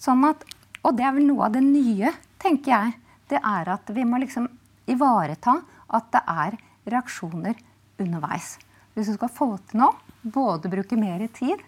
Sånn 0.00 0.24
at, 0.28 0.44
og 0.82 0.96
det 0.98 1.06
er 1.06 1.14
vel 1.16 1.28
noe 1.28 1.48
av 1.48 1.56
det 1.56 1.64
nye, 1.64 2.12
tenker 2.40 2.72
jeg. 2.72 2.96
Det 3.30 3.40
er 3.40 3.72
at 3.74 3.92
vi 3.94 4.04
må 4.08 4.20
liksom 4.22 4.48
ivareta 4.90 5.60
at 5.96 6.12
det 6.14 6.22
er 6.26 6.58
reaksjoner 6.90 7.58
underveis. 8.00 8.56
Hvis 8.94 9.10
du 9.12 9.16
skal 9.16 9.32
få 9.32 9.50
til 9.70 9.82
noe, 9.82 9.96
både 10.20 10.70
bruke 10.72 10.98
mer 10.98 11.22
tid 11.32 11.60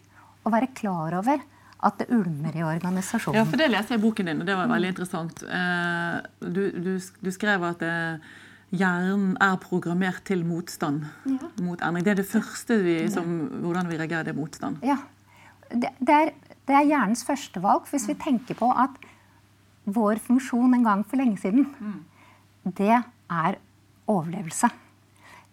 og 0.43 0.53
være 0.53 0.73
klar 0.77 1.15
over 1.21 1.43
at 1.83 1.99
det 1.99 2.09
ulmer 2.15 2.55
i 2.55 2.63
organisasjonen. 2.63 3.39
Ja, 3.41 3.47
for 3.49 3.59
Det 3.59 3.69
leste 3.71 3.95
jeg 3.95 4.01
i 4.01 4.05
boken 4.05 4.31
din, 4.31 4.43
og 4.43 4.47
det 4.47 4.57
var 4.59 4.71
veldig 4.71 4.91
interessant. 4.93 5.43
Eh, 5.43 6.19
du, 6.41 6.63
du, 6.79 6.93
du 6.99 7.31
skrev 7.35 7.65
at 7.67 7.83
det 7.83 7.95
hjernen 8.73 9.35
er 9.43 9.59
programmert 9.61 10.23
til 10.29 10.45
motstand 10.49 11.05
ja. 11.29 11.51
mot 11.63 11.81
endring. 11.85 12.07
Det 12.07 12.15
er 12.15 12.21
det 12.23 12.29
første 12.29 12.79
vi, 12.83 12.97
som, 13.13 13.35
hvordan 13.65 13.91
vi 13.91 13.99
reagerer, 14.01 14.29
det 14.29 14.35
er 14.35 14.39
motstand. 14.39 14.81
Ja. 14.87 14.99
Det, 15.73 15.93
det, 16.01 16.15
er, 16.15 16.33
det 16.69 16.77
er 16.79 16.89
hjernens 16.89 17.25
førstevalg. 17.29 17.87
Hvis 17.93 18.09
vi 18.11 18.17
tenker 18.21 18.59
på 18.59 18.71
at 18.73 18.97
vår 19.85 20.23
funksjon 20.23 20.77
en 20.77 20.87
gang 20.87 21.05
for 21.05 21.21
lenge 21.21 21.41
siden, 21.43 21.69
mm. 21.79 22.73
det 22.79 22.97
er 22.97 23.61
overlevelse. 24.11 24.71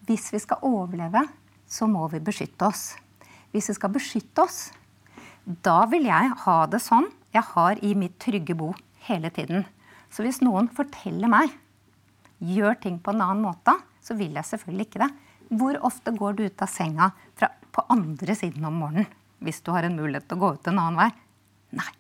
Hvis 0.08 0.32
vi 0.34 0.42
skal 0.42 0.64
overleve, 0.66 1.26
så 1.70 1.88
må 1.90 2.08
vi 2.12 2.22
beskytte 2.24 2.68
oss. 2.70 2.94
Hvis 3.54 3.70
vi 3.72 3.78
skal 3.78 3.94
beskytte 3.94 4.46
oss, 4.46 4.70
da 5.66 5.84
vil 5.90 6.08
jeg 6.08 6.36
ha 6.46 6.60
det 6.70 6.82
sånn 6.84 7.10
jeg 7.34 7.46
har 7.52 7.78
i 7.86 7.94
mitt 7.98 8.16
trygge 8.22 8.56
bo 8.58 8.72
hele 9.06 9.30
tiden. 9.34 9.66
Så 10.10 10.26
hvis 10.26 10.42
noen 10.42 10.70
forteller 10.74 11.30
meg 11.30 11.54
gjør 12.40 12.80
ting 12.82 13.00
på 13.04 13.14
en 13.14 13.24
annen 13.26 13.44
måte, 13.44 13.76
så 14.04 14.16
vil 14.18 14.36
jeg 14.38 14.48
selvfølgelig 14.48 14.88
ikke 14.88 15.04
det. 15.04 15.10
Hvor 15.60 15.80
ofte 15.88 16.14
går 16.16 16.38
du 16.38 16.44
ut 16.46 16.62
av 16.64 16.70
senga 16.72 17.12
fra, 17.40 17.50
på 17.74 17.86
andre 17.94 18.36
siden 18.38 18.66
om 18.70 18.78
morgenen 18.84 19.10
hvis 19.40 19.62
du 19.64 19.72
har 19.72 19.86
en 19.88 19.96
mulighet 19.96 20.26
til 20.28 20.36
å 20.36 20.42
gå 20.42 20.52
ut 20.58 20.68
en 20.68 20.82
annen 20.82 21.00
vei? 21.00 21.10
Nei. 21.80 21.92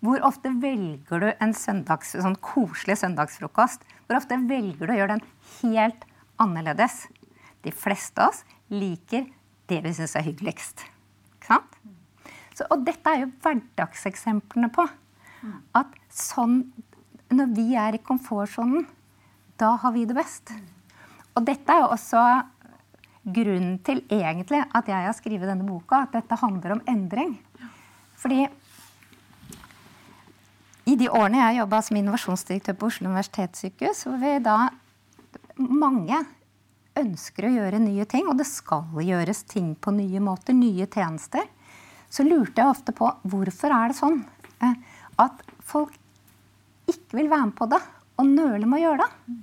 Hvor 0.00 0.22
ofte 0.24 0.50
velger 0.62 1.22
du 1.22 1.28
en 1.30 1.52
søndags, 1.54 2.14
sånn 2.16 2.38
koselig 2.42 2.96
søndagsfrokost? 3.02 3.84
Hvor 4.08 4.18
ofte 4.18 4.38
velger 4.48 4.88
du 4.88 4.94
å 4.94 4.98
gjøre 4.98 5.18
den 5.18 5.26
helt 5.60 6.06
annerledes? 6.40 7.04
De 7.62 7.72
fleste 7.74 8.24
av 8.24 8.32
oss 8.32 8.42
liker 8.72 9.28
det 9.70 9.82
vi 9.84 9.92
syns 9.94 10.16
er 10.16 10.24
hyggeligst. 10.26 10.86
Ikke 11.36 11.52
sant? 11.52 11.76
Så, 12.56 12.66
og 12.72 12.82
dette 12.84 13.12
er 13.12 13.24
jo 13.24 13.32
hverdagseksemplene 13.44 14.72
på 14.74 14.88
at 15.78 15.92
sånn 16.12 16.62
Når 17.30 17.52
vi 17.54 17.68
er 17.78 17.94
i 17.94 18.00
komfortsonen, 18.02 18.88
da 19.60 19.74
har 19.82 19.92
vi 19.92 20.06
det 20.08 20.16
best. 20.16 20.52
Og 21.36 21.44
dette 21.46 21.72
er 21.72 21.84
jo 21.84 21.92
også 21.92 22.24
grunnen 23.30 23.76
til 23.84 24.00
egentlig 24.08 24.62
at 24.64 24.88
jeg 24.88 25.06
har 25.06 25.16
skrevet 25.16 25.50
denne 25.50 25.66
boka, 25.68 26.06
at 26.06 26.16
dette 26.16 26.40
handler 26.40 26.78
om 26.78 26.82
endring. 26.88 27.36
Fordi 28.20 28.46
i 30.90 30.96
de 30.98 31.08
årene 31.12 31.42
jeg 31.42 31.60
jobba 31.60 31.80
som 31.84 31.98
innovasjonsdirektør 32.00 32.76
på 32.80 32.88
Oslo 32.88 33.10
universitetssykehus, 33.10 34.04
hvor 34.08 34.18
vi 34.22 34.32
da 34.42 34.56
mange 35.60 36.18
ønsker 36.98 37.46
å 37.46 37.52
gjøre 37.52 37.82
nye 37.84 38.06
ting, 38.10 38.26
og 38.28 38.40
det 38.40 38.48
skal 38.48 38.88
gjøres 39.04 39.44
ting 39.48 39.74
på 39.76 39.92
nye 39.94 40.22
måter, 40.24 40.56
nye 40.56 40.88
tjenester, 40.90 41.44
så 42.10 42.26
lurte 42.26 42.58
jeg 42.58 42.72
ofte 42.72 42.94
på 42.96 43.06
hvorfor 43.30 43.76
er 43.76 43.92
det 43.92 44.00
sånn 44.00 44.18
eh, 44.64 44.74
at 45.22 45.44
folk 45.62 45.94
ikke 46.90 47.20
vil 47.20 47.30
være 47.30 47.52
med 47.52 47.56
på 47.60 47.68
det 47.70 47.78
og 48.18 48.26
nøler 48.26 48.66
med 48.66 48.80
å 48.80 48.84
gjøre 48.88 49.04
det. 49.04 49.36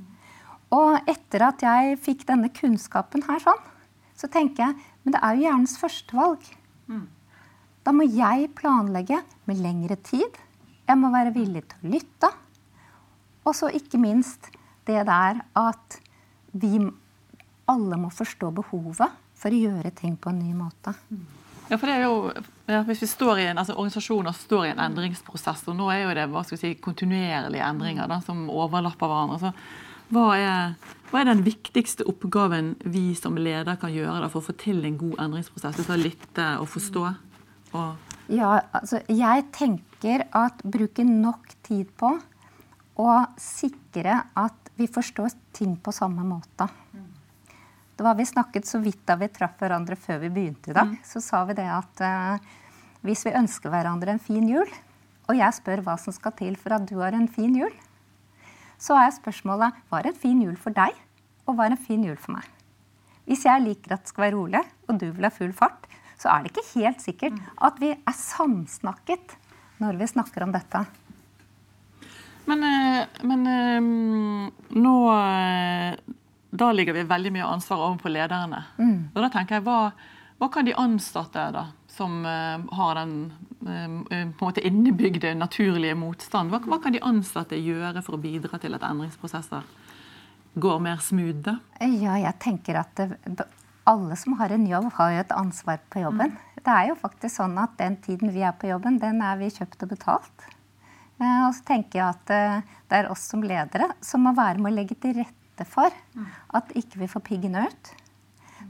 Og 0.75 0.97
etter 1.07 1.45
at 1.47 1.63
jeg 1.63 1.99
fikk 2.03 2.25
denne 2.27 2.51
kunnskapen 2.51 3.23
her 3.29 3.39
sånn, 3.43 3.61
så 4.17 4.27
tenker 4.31 4.65
jeg 4.65 4.75
men 5.07 5.13
det 5.15 5.21
er 5.23 5.37
jo 5.37 5.45
hjernens 5.45 5.77
førstevalg. 5.79 6.41
Mm. 6.91 7.05
Da 7.87 7.93
må 7.95 8.03
jeg 8.11 8.49
planlegge 8.59 9.21
med 9.47 9.61
lengre 9.63 9.95
tid. 10.03 10.35
Jeg 10.83 10.99
må 10.99 11.07
være 11.13 11.31
villig 11.31 11.61
til 11.71 11.85
å 11.85 11.91
lytte. 11.93 12.29
Og 13.47 13.55
så 13.55 13.69
ikke 13.71 14.01
minst 14.03 14.49
det 14.89 15.05
der 15.07 15.39
at 15.55 15.97
vi 16.51 16.73
alle 17.71 18.01
må 18.01 18.11
forstå 18.11 18.51
behovet 18.59 19.15
for 19.39 19.55
å 19.55 19.63
gjøre 19.63 19.93
ting 19.95 20.19
på 20.19 20.33
en 20.33 20.43
ny 20.43 20.51
måte. 20.59 20.91
Ja, 21.71 21.77
for 21.77 21.87
det 21.87 21.95
er 21.95 22.03
jo, 22.03 22.45
ja, 22.67 22.83
Hvis 22.83 23.05
vi 23.05 23.11
står 23.13 23.39
i 23.39 23.47
en, 23.47 23.63
altså 23.63 23.77
organisasjoner 23.79 24.35
står 24.35 24.65
i 24.65 24.73
en 24.73 24.83
endringsprosess, 24.89 25.63
og 25.71 25.79
nå 25.79 25.87
er 25.95 26.03
jo 26.03 26.13
det 26.19 26.27
hva 26.31 26.43
skal 26.43 26.57
vi 26.57 26.63
si, 26.65 26.77
kontinuerlige 26.83 27.63
endringer 27.63 28.11
da, 28.11 28.19
som 28.27 28.49
overlapper 28.51 29.07
hverandre, 29.07 29.39
så 29.39 29.96
hva 30.13 30.27
er, 30.39 30.75
hva 31.11 31.21
er, 31.21 31.29
den 31.29 31.43
viktigste 31.45 32.05
oppgaven 32.07 32.75
vi 32.85 33.11
som 33.17 33.35
leder 33.39 33.79
kan 33.79 33.91
gjøre 33.93 34.21
da, 34.23 34.29
for 34.31 34.41
å 34.41 34.47
få 34.47 34.55
til 34.59 34.85
en 34.87 34.99
god 34.99 35.17
endringsprosess? 35.25 35.79
Det 35.79 35.93
å 35.93 35.99
lytte 35.99 36.47
og 36.61 36.69
forstå? 36.71 37.03
Og 37.75 38.07
ja, 38.31 38.57
altså 38.75 38.99
jeg 39.11 39.45
tenker 39.55 40.25
at 40.35 40.63
bruke 40.67 41.03
nok 41.07 41.53
tid 41.67 41.91
på 41.99 42.11
å 42.97 43.11
sikre 43.39 44.19
at 44.35 44.71
vi 44.77 44.87
forstår 44.89 45.33
ting 45.55 45.77
på 45.81 45.93
samme 45.95 46.25
måte. 46.27 46.67
Det 47.97 48.05
var 48.05 48.15
Vi 48.15 48.25
snakket 48.29 48.67
så 48.67 48.77
vidt 48.77 49.07
da 49.09 49.15
vi 49.17 49.29
traff 49.33 49.55
hverandre 49.57 49.95
før 49.97 50.19
vi 50.21 50.29
begynte 50.29 50.69
i 50.69 50.75
dag. 50.75 50.91
Mm. 50.91 50.99
Så 51.05 51.21
sa 51.23 51.41
vi 51.49 51.55
det 51.57 51.65
at 51.65 52.03
uh, 52.05 52.37
hvis 53.01 53.25
vi 53.25 53.33
ønsker 53.33 53.73
hverandre 53.73 54.13
en 54.13 54.21
fin 54.21 54.45
jul, 54.45 54.69
og 55.27 55.35
jeg 55.35 55.55
spør 55.57 55.81
hva 55.85 55.95
som 55.97 56.13
skal 56.13 56.35
til 56.37 56.59
for 56.61 56.75
at 56.77 56.85
du 56.85 56.99
har 56.99 57.17
en 57.17 57.27
fin 57.31 57.55
jul, 57.57 57.73
så 58.81 58.97
er 58.99 59.15
spørsmålet 59.15 59.77
hva 59.89 60.01
er 60.01 60.11
en 60.11 60.21
fin 60.21 60.41
jul 60.43 60.55
for 60.59 60.75
deg, 60.75 60.95
og 61.47 61.57
hva 61.57 61.67
er 61.67 61.75
en 61.75 61.85
fin 61.87 62.03
jul 62.05 62.17
for 62.19 62.37
meg? 62.37 62.45
Hvis 63.27 63.43
jeg 63.47 63.63
liker 63.63 63.95
at 63.95 64.05
det 64.05 64.13
skal 64.13 64.27
være 64.27 64.37
rolig, 64.37 64.63
og 64.87 64.99
du 65.01 65.09
vil 65.09 65.27
ha 65.27 65.33
full 65.33 65.51
fart, 65.55 65.87
så 66.17 66.31
er 66.31 66.43
det 66.43 66.53
ikke 66.53 66.79
helt 66.79 67.03
sikkert 67.03 67.41
at 67.67 67.81
vi 67.81 67.91
er 67.93 68.15
samsnakket 68.15 69.35
når 69.83 69.99
vi 69.99 70.09
snakker 70.09 70.45
om 70.45 70.53
dette. 70.55 70.85
Men, 72.47 72.63
eh, 72.63 73.23
men 73.27 73.47
eh, 73.51 73.87
nå 74.79 74.93
eh, 75.11 75.97
Da 76.57 76.69
ligger 76.71 76.95
vi 76.95 77.03
veldig 77.03 77.33
mye 77.35 77.49
ansvar 77.57 77.81
over 77.89 77.97
på 77.99 78.11
lederne. 78.13 78.61
Mm. 78.79 79.11
Og 79.11 79.19
da 79.19 79.29
tenker 79.33 79.57
jeg, 79.57 79.65
hva, 79.67 79.91
hva 80.39 80.47
kan 80.53 80.65
de 80.65 80.75
ansatte 80.79 81.43
da, 81.53 81.65
som 81.97 82.21
har 82.25 82.97
den 82.97 83.13
Eh, 83.67 84.31
på 84.39 84.45
en 84.45 84.59
innebygde 84.63 85.33
naturlige 85.35 85.95
motstand. 85.95 86.51
Hva, 86.51 86.61
hva, 86.63 86.79
kan 86.81 86.93
de 86.95 87.01
ansatte 87.03 87.57
gjøre 87.57 88.03
for 88.05 88.17
å 88.17 88.21
bidra 88.21 88.59
til 88.61 88.77
at 88.77 88.85
endringsprosesser 88.85 89.65
går 90.57 90.83
mer 90.83 91.01
smooth? 91.03 91.55
Ja, 91.81 92.17
jeg 92.21 92.35
tenker 92.43 92.79
at 92.83 92.93
det, 92.97 93.47
alle 93.89 94.17
som 94.19 94.37
har 94.39 94.53
en 94.53 94.67
jobb, 94.69 94.91
har 94.99 95.15
jo 95.15 95.23
et 95.23 95.33
ansvar 95.35 95.81
på 95.89 96.03
jobben. 96.05 96.35
Mm. 96.37 96.61
Det 96.61 96.75
er 96.75 96.91
jo 96.91 96.99
faktisk 97.01 97.33
sånn 97.39 97.57
at 97.61 97.75
den 97.79 97.97
tiden 98.03 98.33
vi 98.35 98.45
er 98.45 98.55
på 98.55 98.69
jobben, 98.69 99.01
den 99.01 99.23
er 99.25 99.39
vi 99.41 99.49
kjøpt 99.57 99.87
og 99.87 99.93
betalt. 99.95 100.47
Eh, 101.17 101.43
og 101.47 101.51
så 101.57 101.67
tenker 101.73 102.01
jeg 102.03 102.07
at 102.07 102.33
eh, 102.37 102.79
det 102.87 103.01
er 103.01 103.11
oss 103.11 103.25
som 103.31 103.43
ledere 103.43 103.89
som 104.05 104.27
må 104.27 104.35
være 104.37 104.61
med 104.61 104.73
å 104.73 104.77
legge 104.79 104.99
til 105.01 105.17
rette 105.17 105.65
for 105.65 105.89
mm. 106.13 106.29
at 106.61 106.75
ikke 106.77 107.01
vi 107.01 107.09
får 107.09 107.25
piggen 107.25 107.57
ut. 107.57 107.93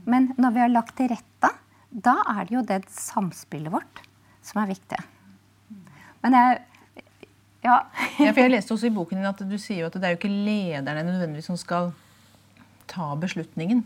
Men 0.08 0.32
når 0.40 0.54
vi 0.54 0.64
har 0.64 0.72
lagt 0.72 0.96
til 0.96 1.10
rette, 1.12 1.52
da 1.90 2.18
er 2.34 2.48
det 2.48 2.56
jo 2.56 2.64
det 2.68 2.82
samspillet 2.92 3.72
vårt 3.72 4.02
som 4.44 4.62
er 4.62 4.72
viktig. 4.72 4.98
Men 6.24 6.36
jeg 6.36 6.58
ja. 7.64 7.76
ja. 8.22 8.32
for 8.32 8.42
jeg 8.44 8.52
leste 8.52 8.74
også 8.74 8.88
i 8.88 8.94
boken 8.94 9.20
din 9.20 9.28
at 9.28 9.40
du 9.42 9.56
sier 9.60 9.82
jo 9.82 9.88
at 9.90 9.96
det 9.98 10.06
er 10.06 10.14
jo 10.14 10.20
ikke 10.20 10.30
lederne 10.32 11.04
nødvendigvis 11.06 11.48
som 11.50 11.58
skal 11.58 11.92
ta 12.90 13.12
beslutningen. 13.20 13.84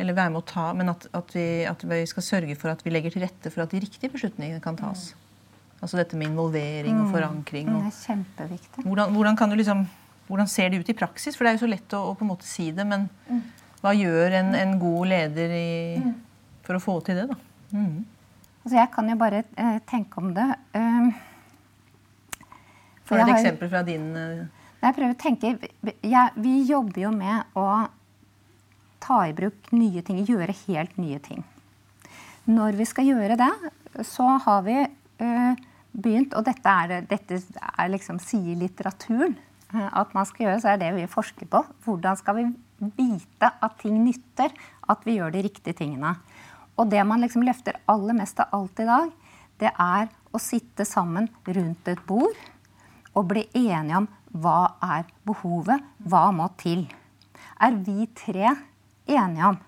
Eller 0.00 0.16
være 0.16 0.32
med 0.32 0.40
å 0.40 0.48
ta, 0.48 0.70
men 0.72 0.88
at, 0.88 1.04
at, 1.12 1.32
vi, 1.36 1.46
at, 1.68 1.82
vi, 1.84 1.98
skal 2.08 2.24
sørge 2.24 2.54
for 2.56 2.72
at 2.72 2.80
vi 2.86 2.92
legger 2.92 3.12
til 3.12 3.24
rette 3.26 3.52
for 3.52 3.66
at 3.66 3.74
de 3.74 3.82
riktige 3.82 4.12
beslutningene 4.12 4.62
kan 4.64 4.78
tas. 4.78 5.10
Altså 5.80 5.98
dette 6.00 6.16
med 6.16 6.30
involvering 6.30 6.94
og 6.94 7.08
mm. 7.08 7.12
forankring. 7.12 7.68
Og, 7.72 7.82
det 7.84 7.90
er 7.90 7.98
kjempeviktig. 8.06 8.84
Hvordan, 8.86 9.12
hvordan, 9.12 9.56
liksom, 9.60 9.84
hvordan, 10.28 10.48
ser 10.48 10.72
det 10.72 10.80
ut 10.80 10.92
i 10.92 10.96
praksis? 10.96 11.36
For 11.36 11.44
det 11.44 11.52
er 11.52 11.58
jo 11.58 11.64
så 11.66 11.70
lett 11.74 11.96
å, 11.98 12.00
å 12.08 12.16
på 12.16 12.24
en 12.24 12.32
måte 12.32 12.48
si 12.48 12.70
det, 12.76 12.86
men 12.88 13.06
mm. 13.28 13.44
hva 13.82 13.92
gjør 13.96 14.38
en, 14.40 14.50
en 14.56 14.74
god 14.80 15.12
leder 15.12 15.54
i, 15.56 15.70
mm. 16.00 16.16
For 16.66 16.78
å 16.78 16.82
få 16.82 16.96
til 17.06 17.20
det? 17.20 17.26
da? 17.30 17.36
Mm. 17.74 18.04
Altså 18.60 18.76
jeg 18.76 18.90
kan 18.92 19.08
jo 19.08 19.16
bare 19.20 19.44
uh, 19.56 19.78
tenke 19.88 20.20
om 20.20 20.32
det. 20.36 20.48
Uh, 20.76 21.10
Får 23.08 23.18
du 23.18 23.22
et 23.24 23.34
eksempel 23.38 23.70
fra 23.72 23.82
din 23.86 24.10
uh... 24.14 24.42
Jeg 24.80 24.96
prøver 24.96 25.12
å 25.12 25.18
tenke 25.20 25.48
ja, 26.08 26.28
Vi 26.40 26.52
jobber 26.64 27.02
jo 27.02 27.10
med 27.12 27.56
å 27.58 27.64
ta 29.00 29.18
i 29.28 29.34
bruk 29.36 29.72
nye 29.76 30.00
ting, 30.04 30.22
gjøre 30.28 30.54
helt 30.66 30.96
nye 31.00 31.18
ting. 31.24 31.42
Når 32.48 32.78
vi 32.78 32.86
skal 32.88 33.08
gjøre 33.08 33.36
det, 33.40 33.50
så 34.06 34.26
har 34.44 34.64
vi 34.66 34.78
uh, 34.84 35.52
begynt 35.90 36.36
Og 36.38 36.44
dette, 36.46 36.72
er, 36.84 37.06
dette 37.08 37.40
er 37.40 37.92
liksom, 37.92 38.20
sier 38.22 38.58
litteraturen 38.60 39.38
at 39.70 40.14
man 40.16 40.26
skal 40.26 40.48
gjøre, 40.48 40.60
så 40.62 40.72
er 40.72 40.80
det 40.80 40.88
vi 40.96 41.04
forsker 41.06 41.46
på. 41.46 41.60
Hvordan 41.84 42.16
skal 42.18 42.34
vi 42.40 42.44
vite 42.96 43.50
at 43.62 43.76
ting 43.78 44.00
nytter? 44.02 44.50
At 44.90 45.04
vi 45.06 45.14
gjør 45.14 45.30
de 45.34 45.44
riktige 45.46 45.76
tingene. 45.78 46.16
Og 46.80 46.88
det 46.88 47.02
man 47.04 47.20
liksom 47.20 47.44
løfter 47.44 47.76
aller 47.92 48.16
mest 48.16 48.40
av 48.40 48.54
alt 48.56 48.80
i 48.80 48.88
dag, 48.88 49.10
det 49.60 49.68
er 49.70 50.08
å 50.32 50.40
sitte 50.40 50.86
sammen 50.88 51.28
rundt 51.44 51.88
et 51.92 52.00
bord 52.08 52.36
og 53.10 53.26
bli 53.28 53.42
enige 53.52 53.98
om 53.98 54.06
hva 54.40 54.76
er 54.80 55.08
behovet, 55.26 55.82
hva 56.06 56.28
må 56.32 56.46
til. 56.60 56.86
Er 57.60 57.76
vi 57.84 58.06
tre 58.16 58.54
enige 59.10 59.50
om 59.50 59.58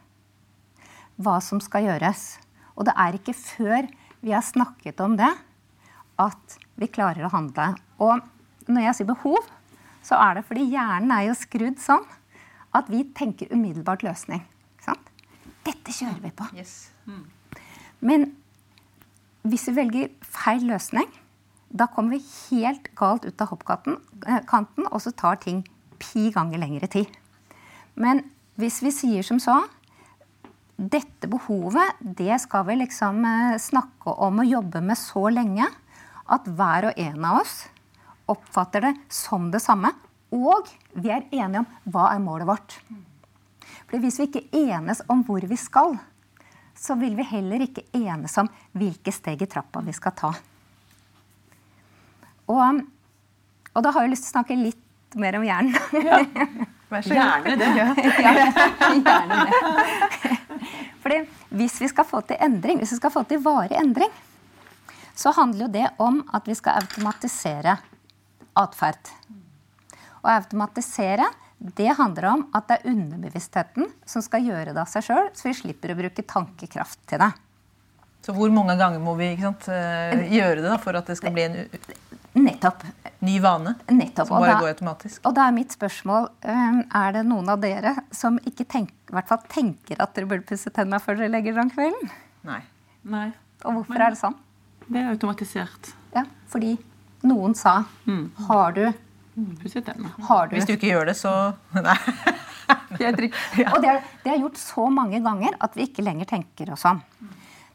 hva 1.23 1.37
som 1.45 1.61
skal 1.61 1.91
gjøres? 1.91 2.39
Og 2.79 2.87
det 2.89 2.95
er 2.97 3.19
ikke 3.19 3.37
før 3.37 3.91
vi 4.23 4.33
har 4.33 4.47
snakket 4.47 5.03
om 5.05 5.19
det, 5.19 5.29
at 6.23 6.57
vi 6.79 6.89
klarer 6.89 7.27
å 7.27 7.33
handle. 7.35 7.75
Og 8.01 8.23
når 8.71 8.87
jeg 8.87 9.01
sier 9.01 9.11
behov, 9.11 9.43
så 10.03 10.17
er 10.23 10.39
det 10.39 10.47
fordi 10.49 10.71
hjernen 10.73 11.13
er 11.13 11.29
jo 11.29 11.37
skrudd 11.37 11.83
sånn 11.83 12.07
at 12.73 12.89
vi 12.89 13.05
tenker 13.13 13.53
umiddelbart 13.53 14.07
løsning. 14.07 14.47
Dette 15.63 15.95
kjører 15.95 16.19
vi 16.25 16.31
på. 16.35 16.49
Yes. 16.59 16.92
Mm. 17.07 17.25
Men 18.01 18.31
hvis 19.47 19.69
vi 19.69 19.77
velger 19.77 20.13
feil 20.23 20.67
løsning, 20.71 21.09
da 21.73 21.89
kommer 21.91 22.17
vi 22.17 22.25
helt 22.53 22.91
galt 22.99 23.25
ut 23.25 23.41
av 23.41 23.53
hoppkanten, 23.55 23.99
eh, 24.29 24.89
og 24.91 25.01
så 25.01 25.13
tar 25.17 25.41
ting 25.43 25.63
pi 26.03 26.31
ganger 26.35 26.61
lengre 26.61 26.89
tid. 26.91 27.09
Men 27.95 28.25
hvis 28.61 28.83
vi 28.85 28.93
sier 28.95 29.27
som 29.27 29.41
så 29.43 29.63
dette 30.77 31.29
behovet 31.31 32.01
det 32.01 32.35
skal 32.43 32.65
vi 32.67 32.79
liksom 32.81 33.23
eh, 33.29 33.59
snakke 33.61 34.15
om 34.25 34.43
og 34.43 34.49
jobbe 34.49 34.83
med 34.85 34.99
så 34.99 35.29
lenge 35.31 35.69
at 36.33 36.49
hver 36.49 36.91
og 36.91 36.99
en 37.01 37.27
av 37.29 37.41
oss 37.43 37.57
oppfatter 38.31 38.87
det 38.87 38.93
som 39.13 39.51
det 39.53 39.61
samme. 39.63 39.93
Og 40.33 40.71
vi 40.95 41.13
er 41.13 41.27
enige 41.29 41.63
om 41.63 41.93
hva 41.93 42.09
er 42.15 42.23
målet 42.23 42.49
vårt. 42.49 42.79
For 43.91 44.01
Hvis 44.01 44.19
vi 44.21 44.29
ikke 44.31 44.63
enes 44.63 45.03
om 45.13 45.25
hvor 45.27 45.45
vi 45.45 45.59
skal, 45.61 45.99
så 46.83 46.97
vil 46.99 47.15
vi 47.15 47.27
heller 47.31 47.63
ikke 47.63 47.85
enes 47.95 48.35
om 48.43 48.49
hvilke 48.75 49.15
steg 49.15 49.45
i 49.45 49.49
trappa 49.51 49.83
vi 49.87 49.95
skal 49.95 50.15
ta. 50.19 50.33
Og, 52.51 52.81
og 53.73 53.85
da 53.87 53.93
har 53.95 54.05
jeg 54.05 54.13
lyst 54.17 54.27
til 54.27 54.33
å 54.33 54.37
snakke 54.41 54.59
litt 54.59 55.19
mer 55.19 55.39
om 55.39 55.47
hjernen. 55.47 55.77
Ja. 56.03 56.19
Gjerne 56.93 57.55
det. 57.57 57.69
Ja. 57.79 57.87
gjerne 58.93 59.45
det. 59.49 60.35
Fordi 61.01 61.21
hvis 61.57 61.79
vi 61.81 61.89
skal 61.89 62.05
få 62.05 62.21
til 62.27 62.37
endring, 62.43 62.83
hvis 62.83 62.93
vi 62.93 62.99
skal 62.99 63.15
få 63.15 63.23
til 63.31 63.41
varig 63.43 63.79
endring, 63.79 64.11
så 65.17 65.33
handler 65.37 65.67
jo 65.67 65.71
det 65.73 65.87
om 66.03 66.21
at 66.35 66.47
vi 66.49 66.57
skal 66.59 66.83
automatisere 66.83 67.79
atferd. 68.59 69.11
Å 70.23 70.35
automatisere 70.35 71.31
det 71.63 71.93
handler 71.99 72.25
om 72.33 72.41
at 72.57 72.67
det 72.69 72.81
er 72.81 72.91
underbevisstheten 72.91 73.87
som 74.09 74.23
skal 74.25 74.43
gjøre 74.49 74.73
det 74.75 74.81
av 74.83 74.89
seg 74.91 75.05
sjøl, 75.07 75.29
så 75.37 75.47
vi 75.49 75.55
slipper 75.55 75.93
å 75.95 75.99
bruke 76.01 76.25
tankekraft 76.27 76.99
til 77.07 77.23
det. 77.23 77.31
Så 78.23 78.35
hvor 78.35 78.51
mange 78.55 78.75
ganger 78.79 79.03
må 79.03 79.15
vi 79.19 79.33
sant, 79.41 79.69
eh, 79.71 80.27
gjøre 80.31 80.61
det 80.63 80.69
da, 80.71 80.77
for 80.83 80.95
at 80.99 81.07
det 81.11 81.17
skal 81.19 81.35
bli 81.35 81.43
en 81.49 81.57
Nettopp. 82.39 82.83
ny 83.21 83.39
vane? 83.43 83.75
Nettopp. 83.91 84.27
Som 84.31 84.39
bare 84.41 84.55
da, 84.55 84.61
går 84.63 84.73
automatisk? 84.75 85.21
Og 85.27 85.35
da 85.37 85.49
er 85.49 85.57
mitt 85.57 85.75
spørsmål 85.75 86.29
um, 86.47 86.79
er 87.03 87.13
det 87.19 87.25
noen 87.29 87.51
av 87.53 87.61
dere 87.63 87.97
som 88.15 88.39
ikke 88.49 88.65
tenk, 88.71 88.93
i 89.11 89.17
hvert 89.19 89.29
fall 89.29 89.43
tenker 89.53 90.01
at 90.03 90.15
dere 90.15 90.31
burde 90.31 90.47
pusse 90.49 90.71
tenna 90.75 90.99
før 91.03 91.19
dere 91.21 91.33
legger 91.35 91.53
dere 91.59 91.67
om 91.67 91.73
kvelden? 91.75 92.13
Nei. 92.49 92.61
Nei. 93.03 93.27
Og 93.67 93.81
hvorfor 93.81 94.01
er 94.07 94.15
det 94.15 94.21
sånn? 94.23 94.39
Det 94.89 94.99
er 95.03 95.11
automatisert. 95.13 95.93
Ja, 96.15 96.25
fordi 96.51 96.77
noen 97.27 97.55
sa 97.59 97.85
Mm. 98.07 98.31
Har 98.49 98.73
du 98.75 98.87
Pusset 99.35 99.87
tennene. 99.87 100.13
Har 100.29 100.49
du 100.49 100.57
Hvis 100.57 100.67
du 100.69 100.75
ikke 100.75 100.91
gjør 100.91 101.09
det, 101.09 101.17
så 101.19 101.33
Nei. 101.77 101.97
Og 102.93 103.79
det 103.83 103.89
er, 103.89 104.03
det 104.23 104.31
er 104.31 104.39
gjort 104.39 104.59
så 104.61 104.85
mange 104.93 105.19
ganger 105.25 105.57
at 105.65 105.75
vi 105.77 105.87
ikke 105.89 106.05
lenger 106.05 106.29
tenker 106.29 106.73
oss 106.73 106.85
om. 106.89 107.01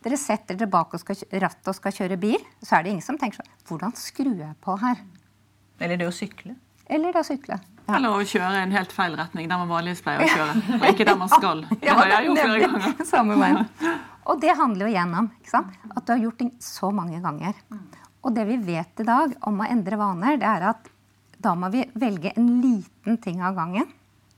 Dere 0.05 0.17
setter 0.21 0.57
dere 0.57 0.69
bak 0.71 0.93
og 0.93 1.01
skal, 1.01 1.17
rattet 1.41 1.69
og 1.71 1.75
skal 1.75 1.95
kjøre 1.95 2.19
bil, 2.21 2.37
så 2.63 2.77
er 2.77 2.85
det 2.85 2.93
ingen 2.93 3.05
som 3.05 3.17
tenker 3.19 3.41
sånn 3.41 3.49
Hvordan 3.67 3.95
skrur 3.97 4.37
jeg 4.37 4.53
på 4.63 4.77
her? 4.79 5.01
Eller 5.83 5.99
det 5.99 6.07
å 6.07 6.13
sykle. 6.15 6.55
Eller 6.87 7.13
det 7.13 7.21
å 7.21 7.27
sykle. 7.27 7.57
Ja. 7.87 7.97
Eller 7.97 8.15
å 8.15 8.23
kjøre 8.27 8.51
i 8.59 8.63
en 8.65 8.75
helt 8.75 8.93
feil 8.95 9.15
retning, 9.19 9.49
der 9.49 9.59
man 9.59 9.69
vanligvis 9.71 10.03
pleier 10.05 10.23
å 10.23 10.29
kjøre. 10.31 10.77
Og 10.77 10.85
ikke 10.91 11.07
der 11.07 11.19
man 11.19 11.31
skal. 11.31 11.63
Det 11.81 11.91
har 11.91 12.13
jeg 12.13 12.29
gjort 12.29 12.41
flere 12.43 12.61
ganger. 12.63 12.95
Samme 13.13 13.37
veien. 13.39 13.61
Og 14.27 14.41
det 14.43 14.57
handler 14.59 14.83
jo 14.83 14.91
igjennom 14.91 15.29
ikke 15.37 15.53
sant? 15.53 15.75
at 15.87 16.03
du 16.03 16.11
har 16.11 16.19
gjort 16.19 16.39
ting 16.41 16.49
så 16.59 16.89
mange 16.91 17.21
ganger. 17.23 17.55
Og 18.27 18.33
det 18.35 18.43
vi 18.49 18.57
vet 18.59 18.99
i 18.99 19.07
dag 19.07 19.35
om 19.47 19.61
å 19.63 19.67
endre 19.71 19.99
vaner, 19.99 20.39
det 20.41 20.49
er 20.49 20.65
at 20.73 20.89
da 21.37 21.53
må 21.55 21.69
vi 21.73 21.85
velge 21.93 22.33
en 22.35 22.49
liten 22.61 23.17
ting 23.21 23.43
av 23.45 23.55
gangen. 23.57 23.87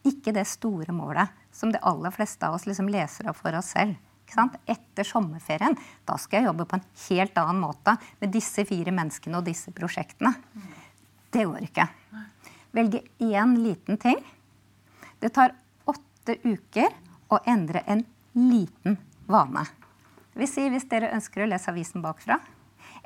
Ikke 0.08 0.34
det 0.36 0.46
store 0.48 0.94
målet 0.96 1.32
som 1.56 1.72
de 1.72 1.82
aller 1.84 2.14
fleste 2.16 2.48
av 2.48 2.58
oss 2.58 2.68
liksom 2.68 2.90
leser 2.92 3.30
opp 3.32 3.40
for 3.40 3.56
oss 3.58 3.74
selv. 3.76 3.96
Etter 4.70 5.08
sommerferien 5.08 5.74
da 6.06 6.18
skal 6.22 6.44
jeg 6.44 6.50
jobbe 6.52 6.68
på 6.70 6.78
en 6.78 6.86
helt 7.08 7.40
annen 7.42 7.64
måte 7.64 7.96
med 8.20 8.30
disse 8.34 8.62
fire 8.70 8.94
menneskene 8.94 9.40
og 9.40 9.48
disse 9.48 9.74
prosjektene. 9.74 10.36
Det 11.34 11.48
går 11.50 11.66
ikke. 11.66 11.88
Velge 12.78 13.02
én 13.26 13.56
liten 13.64 13.98
ting. 13.98 14.22
Det 15.20 15.34
tar 15.34 15.56
åtte 15.90 16.38
uker 16.44 16.94
å 17.34 17.42
endre 17.50 17.82
en 17.90 18.06
liten 18.38 19.00
vane. 19.26 19.66
Hvis 20.38 20.56
dere 20.90 21.12
ønsker 21.16 21.44
å 21.44 21.50
lese 21.50 21.74
avisen 21.74 22.06
bakfra, 22.06 22.38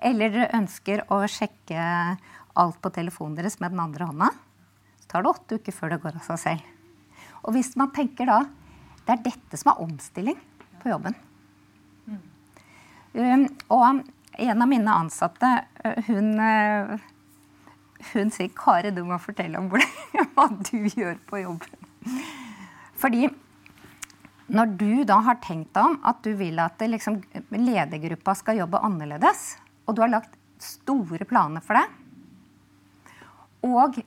eller 0.04 0.34
dere 0.34 0.52
ønsker 0.60 1.06
å 1.08 1.24
sjekke 1.32 1.80
alt 2.60 2.80
på 2.82 2.92
telefonen 2.94 3.38
deres 3.38 3.60
med 3.62 3.74
den 3.74 3.82
andre 3.84 4.08
hånda, 4.10 4.30
så 5.02 5.12
tar 5.12 5.24
det 5.24 5.34
åtte 5.34 5.60
uker 5.60 5.76
før 5.76 5.94
det 5.94 6.02
går 6.04 6.20
av 6.20 6.28
seg 6.28 6.42
selv. 6.42 6.68
Og 7.44 7.56
hvis 7.58 7.74
man 7.80 7.92
tenker 7.96 8.30
da 8.30 8.42
det 9.04 9.18
er 9.18 9.24
dette 9.26 9.60
som 9.60 9.74
er 9.74 9.82
omstilling 9.84 10.38
på 10.80 10.92
jobben. 10.94 11.16
Um, 13.14 13.46
og 13.70 14.04
en 14.42 14.64
av 14.64 14.70
mine 14.70 14.94
ansatte, 15.04 15.50
hun, 16.08 16.32
hun 18.14 18.32
sier 18.34 18.50
'Kari, 18.56 18.94
du 18.96 19.04
må 19.06 19.20
fortelle 19.22 19.60
om 19.60 19.68
hva 20.34 20.48
du 20.50 20.88
gjør 20.88 21.20
på 21.30 21.44
jobben'. 21.44 21.92
Fordi 22.98 23.28
når 24.54 24.72
du 24.80 25.04
da 25.08 25.20
har 25.28 25.40
tenkt 25.44 25.74
deg 25.76 25.92
om 25.92 26.00
at 26.08 26.24
du 26.26 26.34
vil 26.40 26.60
at 26.60 26.82
liksom, 26.82 27.20
ledergruppa 27.52 28.36
skal 28.38 28.60
jobbe 28.62 28.82
annerledes, 28.84 29.58
og 29.88 29.96
du 29.96 30.04
har 30.04 30.12
lagt 30.12 30.36
store 30.64 31.28
planer 31.28 31.64
for 31.64 31.78
det, 31.80 31.86
og 33.64 34.00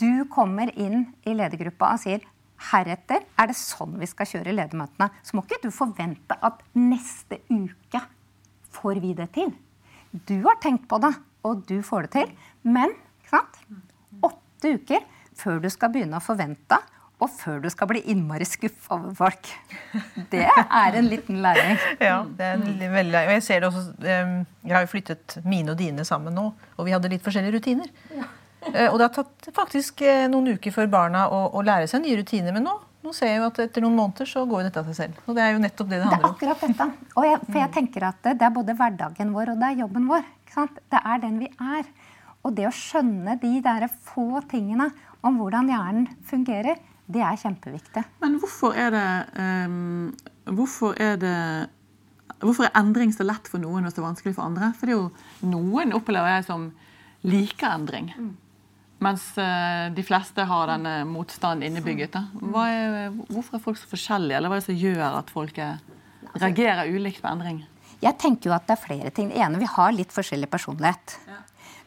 du 0.00 0.24
kommer 0.32 0.72
inn 0.74 1.06
i 1.24 1.34
ledergruppa 1.36 1.92
og 1.94 2.02
sier 2.02 2.24
heretter 2.70 3.24
er 3.38 3.50
det 3.50 3.56
sånn 3.58 3.96
vi 4.00 4.08
skal 4.08 4.28
kjøre 4.30 4.54
ledermøtene, 4.54 5.10
så 5.22 5.36
må 5.36 5.44
ikke 5.44 5.62
du 5.64 5.70
forvente 5.74 6.38
at 6.42 6.62
neste 6.78 7.40
uke 7.50 8.02
får 8.74 9.00
vi 9.02 9.14
det 9.18 9.30
til. 9.34 9.52
Du 10.26 10.36
har 10.46 10.58
tenkt 10.62 10.86
på 10.90 10.98
det, 11.02 11.12
og 11.44 11.64
du 11.68 11.80
får 11.84 12.06
det 12.06 12.12
til. 12.14 12.34
Men 12.62 12.94
åtte 14.24 14.74
uker 14.78 15.06
før 15.34 15.62
du 15.62 15.70
skal 15.72 15.90
begynne 15.94 16.20
å 16.20 16.24
forvente, 16.24 16.78
og 17.22 17.30
før 17.30 17.60
du 17.62 17.68
skal 17.70 17.88
bli 17.90 18.02
innmari 18.10 18.46
skuffa 18.46 18.96
over 18.96 19.14
folk. 19.16 19.50
Det 20.32 20.44
er 20.44 20.98
en 20.98 21.08
liten 21.08 21.40
læring. 21.44 21.78
Ja, 22.02 22.22
det 22.26 22.46
er 22.46 22.58
en 22.58 22.94
veldig, 22.94 23.20
og 23.20 23.34
jeg 23.36 23.44
ser 23.46 23.62
det 23.62 23.68
også, 23.70 23.84
eh, 24.02 24.32
jeg 24.66 24.76
har 24.76 24.84
jo 24.84 24.90
flyttet 24.90 25.36
mine 25.46 25.72
og 25.72 25.78
dine 25.78 26.04
sammen 26.06 26.34
nå, 26.36 26.48
og 26.76 26.88
vi 26.88 26.94
hadde 26.94 27.10
litt 27.12 27.24
forskjellige 27.24 27.58
rutiner. 27.58 27.92
Eh, 28.10 28.26
Og 28.70 28.96
det 28.98 29.06
har 29.06 29.12
tatt 29.12 29.48
faktisk 29.54 30.02
eh, 30.06 30.24
noen 30.30 30.56
uker 30.56 30.72
for 30.74 30.90
barna 30.90 31.26
å, 31.28 31.44
å 31.54 31.62
lære 31.64 31.88
seg 31.90 32.02
nye 32.04 32.16
rutiner, 32.18 32.54
men 32.56 32.64
nå, 32.66 32.74
nå 33.04 33.12
ser 33.12 33.34
jeg 33.34 33.42
jo 33.42 33.48
at 33.50 33.60
etter 33.66 33.84
noen 33.84 33.98
måneder 33.98 34.28
så 34.28 34.46
går 34.48 34.62
jo 34.62 34.68
dette 34.68 34.80
av 34.80 34.88
seg 34.88 34.96
selv. 34.98 35.20
Og 35.28 35.36
det 35.36 35.44
er 35.44 35.52
jo 35.52 35.60
nettopp 35.60 35.90
det 35.90 36.00
det 36.00 36.08
handler 36.08 36.30
om. 36.30 36.38
Det 36.40 36.48
er 36.48 36.54
akkurat 36.54 36.64
dette. 36.64 37.12
Og 37.14 37.28
jeg, 37.28 37.40
for 37.44 37.60
jeg 37.60 37.72
tenker 37.76 38.08
at 38.08 38.22
det, 38.24 38.34
det 38.40 38.48
er 38.48 38.56
både 38.56 38.76
hverdagen 38.78 39.34
vår 39.36 39.52
og 39.52 39.60
det 39.60 39.68
er 39.68 39.82
jobben 39.84 40.08
vår. 40.08 40.26
Ikke 40.40 40.56
sant? 40.56 40.80
Det 40.94 41.02
er 41.12 41.22
den 41.26 41.38
vi 41.42 41.50
er. 41.52 41.92
Og 42.44 42.56
det 42.56 42.66
å 42.68 42.74
skjønne 42.76 43.36
de 43.40 43.52
der 43.64 43.86
få 44.08 44.42
tingene 44.50 44.90
om 45.24 45.38
hvordan 45.40 45.70
hjernen 45.72 46.08
fungerer, 46.28 46.80
det 47.04 47.20
er 47.24 47.40
kjempeviktig. 47.40 48.04
Men 48.22 48.38
hvorfor 48.40 48.76
er 48.80 48.94
det 48.94 49.08
um, 49.68 50.12
Hvorfor 50.44 50.96
er 51.00 51.18
det 51.20 51.36
Hvorfor 52.40 52.66
er 52.66 52.76
endring 52.76 53.12
så 53.12 53.24
lett 53.24 53.48
for 53.48 53.60
noen 53.60 53.86
og 53.88 53.92
så 53.92 54.04
vanskelig 54.04 54.34
for 54.36 54.44
andre? 54.44 54.72
For 54.76 54.88
det 54.88 54.96
er 54.96 54.98
jo 54.98 55.52
noen 55.52 55.94
opplever 55.96 56.32
jeg 56.34 56.46
som 56.48 56.66
liker 57.24 57.70
endring. 57.70 58.10
Mens 59.02 59.26
eh, 59.40 59.90
de 59.94 60.04
fleste 60.06 60.44
har 60.48 60.70
denne 60.70 60.94
motstanden 61.08 61.66
innebygget. 61.66 62.16
Hva 62.40 62.64
er, 62.70 63.08
hvorfor 63.28 63.58
er 63.58 63.62
folk 63.64 63.80
så 63.80 63.90
forskjellige, 63.90 64.38
eller 64.38 64.52
hva 64.52 64.58
er 64.58 64.62
det 64.62 64.68
som 64.68 64.80
gjør 64.80 65.04
at 65.08 65.32
folk 65.34 65.58
er, 65.60 65.80
reagerer 66.34 66.92
ulikt 66.94 67.22
på 67.22 67.30
endring? 67.32 67.64
Jeg 68.04 68.18
tenker 68.20 68.50
jo 68.50 68.54
at 68.56 68.66
det 68.68 68.76
er 68.76 68.84
flere 68.84 69.12
ting. 69.14 69.30
Det 69.32 69.40
ene, 69.40 69.60
vi 69.60 69.70
har 69.70 69.94
litt 69.96 70.12
forskjellig 70.14 70.48
personlighet. 70.52 71.16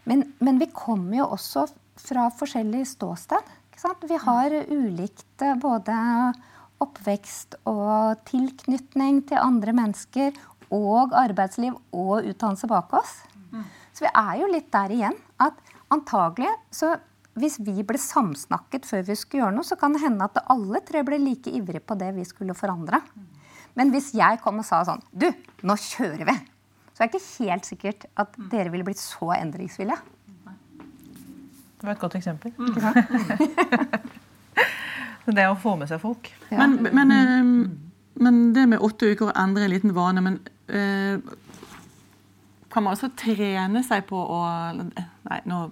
Men, 0.07 0.25
men 0.43 0.59
vi 0.61 0.69
kommer 0.73 1.19
jo 1.21 1.29
også 1.37 1.67
fra 2.01 2.27
forskjellig 2.33 2.83
ståsted. 2.89 3.55
Vi 4.07 4.19
har 4.23 4.53
ulikt 4.73 5.45
eh, 5.45 5.57
både 5.61 5.95
oppvekst 6.83 7.57
og 7.69 8.19
tilknytning 8.29 9.23
til 9.29 9.41
andre 9.41 9.73
mennesker 9.73 10.35
og 10.73 11.15
arbeidsliv 11.17 11.77
og 11.95 12.27
utdannelse 12.27 12.69
bak 12.69 12.93
oss. 12.99 13.15
Så 13.97 14.05
vi 14.05 14.11
er 14.13 14.33
jo 14.43 14.49
litt 14.51 14.67
der 14.73 14.93
igjen 14.93 15.15
at 15.41 15.57
antagelig 15.93 16.49
så 16.73 16.95
hvis 17.37 17.59
vi 17.61 17.83
ble 17.85 17.99
samsnakket 18.01 18.87
før 18.89 19.03
vi 19.05 19.15
skulle 19.17 19.43
gjøre 19.43 19.55
noe, 19.59 19.67
så 19.67 19.77
kan 19.79 19.93
det 19.93 20.01
hende 20.01 20.25
at 20.25 20.39
alle 20.49 20.81
tre 20.85 21.03
ble 21.05 21.19
like 21.21 21.51
ivrige 21.53 21.83
på 21.85 21.97
det 21.99 22.09
vi 22.15 22.25
skulle 22.25 22.57
forandre. 22.57 22.99
Men 23.77 23.91
hvis 23.93 24.09
jeg 24.17 24.39
kom 24.41 24.57
og 24.57 24.65
sa 24.65 24.79
sånn 24.87 25.03
Du, 25.13 25.27
nå 25.61 25.75
kjører 25.77 26.25
vi! 26.31 26.37
Så 26.97 27.03
er 27.03 27.11
det 27.11 27.19
ikke 27.19 27.45
helt 27.45 27.67
sikkert 27.67 28.05
at 28.17 28.37
dere 28.49 28.71
ville 28.73 28.85
blitt 28.87 28.97
så 28.97 29.27
endringsvillige. 29.35 29.99
Det 31.77 31.85
var 31.85 31.93
et 31.93 32.01
godt 32.01 32.15
eksempel. 32.17 32.49
det 35.37 35.45
å 35.45 35.53
få 35.61 35.75
med 35.77 35.91
seg 35.91 36.01
folk. 36.01 36.31
Ja. 36.49 36.57
Men, 36.63 36.89
men, 36.89 37.13
ehm, 37.13 37.51
men 38.17 38.39
det 38.55 38.65
med 38.71 38.81
åtte 38.81 39.11
uker 39.11 39.29
å 39.29 39.35
endre 39.37 39.67
en 39.67 39.73
liten 39.75 39.93
vane 39.93 40.23
men 40.25 40.39
eh, 40.73 41.21
Kan 42.77 42.85
man 42.85 42.93
også 42.93 43.09
trene 43.17 43.81
seg 43.81 44.03
på 44.05 44.17
å 44.21 44.39
Nei, 44.77 45.39
nå 45.49 45.63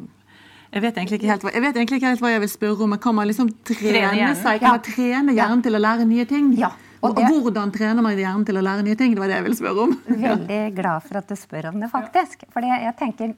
jeg 0.75 0.81
vet, 0.83 0.97
helt 0.97 1.13
jeg 1.23 1.61
vet 1.63 1.77
egentlig 1.77 1.99
ikke 2.01 2.09
helt 2.09 2.19
hva 2.23 2.31
jeg 2.33 2.41
vil 2.43 2.49
spørre 2.51 2.83
om, 2.83 2.89
men 2.91 2.99
kan 2.99 3.13
man 3.15 3.29
liksom 3.29 3.47
trene, 3.63 4.09
Trene 4.09 4.31
seg? 4.35 4.57
Kan 4.59 4.73
man 4.73 4.81
trene 4.83 5.35
hjernen 5.37 5.61
til 5.63 5.77
å 5.77 5.79
lære 5.79 6.07
nye 6.09 6.25
ting? 6.27 6.49
Ja, 6.59 6.71
og 6.99 7.13
det- 7.15 7.29
Hvordan 7.29 7.71
trener 7.71 8.03
man 8.03 8.17
hjernen 8.17 8.43
til 8.45 8.57
å 8.59 8.63
lære 8.65 8.83
nye 8.83 8.97
ting? 8.99 9.13
Det 9.15 9.21
var 9.21 9.29
det 9.31 9.37
jeg 9.37 9.45
ville 9.45 9.59
spørre 9.61 9.83
om. 9.85 9.93
Veldig 10.25 10.75
glad 10.75 11.05
for 11.05 11.21
at 11.21 11.29
du 11.29 11.35
spør 11.39 11.69
om 11.69 11.79
det, 11.79 11.91
faktisk. 11.93 12.43
Fordi 12.51 12.67
jeg, 12.73 12.81
jeg 12.89 12.97
tenker 12.97 13.35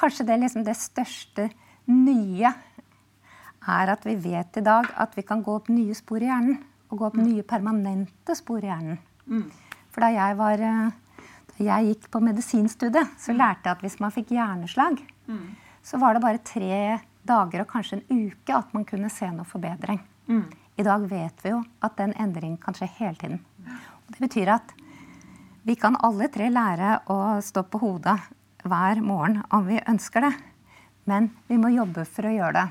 kanskje 0.00 0.26
det, 0.26 0.40
liksom 0.40 0.64
det 0.66 0.74
største 0.80 1.46
nye 1.86 2.54
er 3.68 3.92
at 3.94 4.08
vi 4.08 4.16
vet 4.16 4.56
i 4.58 4.64
dag 4.66 4.90
at 4.96 5.14
vi 5.14 5.22
kan 5.28 5.44
gå 5.46 5.60
opp 5.60 5.68
nye 5.70 5.94
spor 5.94 6.18
i 6.24 6.26
hjernen. 6.32 6.58
Og 6.90 6.98
gå 6.98 7.06
opp 7.06 7.20
nye 7.20 7.44
permanente 7.46 8.34
spor 8.34 8.64
i 8.64 8.72
hjernen. 8.72 8.98
For 9.92 10.00
da 10.00 10.10
jeg, 10.10 10.36
var, 10.40 10.58
eh, 10.58 10.90
jeg 11.64 11.86
gikk 11.90 12.08
på 12.10 12.20
medisinstudiet, 12.24 13.16
så 13.20 13.34
lærte 13.36 13.68
jeg 13.68 13.76
at 13.76 13.84
hvis 13.84 13.98
man 14.00 14.12
fikk 14.14 14.32
hjerneslag, 14.36 15.00
så 15.82 15.98
var 16.00 16.14
det 16.14 16.22
bare 16.24 16.40
tre 16.44 16.98
dager 17.26 17.62
og 17.62 17.68
kanskje 17.68 18.00
en 18.00 18.26
uke 18.30 18.54
at 18.56 18.72
man 18.76 18.84
kunne 18.88 19.10
se 19.12 19.28
noe 19.32 19.44
forbedring. 19.48 20.00
I 20.76 20.82
dag 20.86 21.04
vet 21.10 21.42
vi 21.44 21.52
jo 21.52 21.62
at 21.84 21.96
den 21.98 22.14
endringen 22.16 22.56
kan 22.60 22.74
skje 22.74 22.88
hele 22.96 23.16
tiden. 23.20 23.40
Og 24.06 24.14
det 24.14 24.20
betyr 24.24 24.54
at 24.54 24.72
vi 25.62 25.76
kan 25.76 25.98
alle 26.00 26.30
tre 26.32 26.48
lære 26.48 27.02
å 27.12 27.40
stå 27.44 27.66
på 27.68 27.82
hodet 27.82 28.16
hver 28.64 29.02
morgen 29.04 29.42
om 29.52 29.66
vi 29.66 29.80
ønsker 29.88 30.24
det. 30.24 30.32
Men 31.04 31.30
vi 31.48 31.58
må 31.60 31.68
jobbe 31.74 32.06
for 32.08 32.28
å 32.28 32.32
gjøre 32.32 32.54
det. 32.56 32.68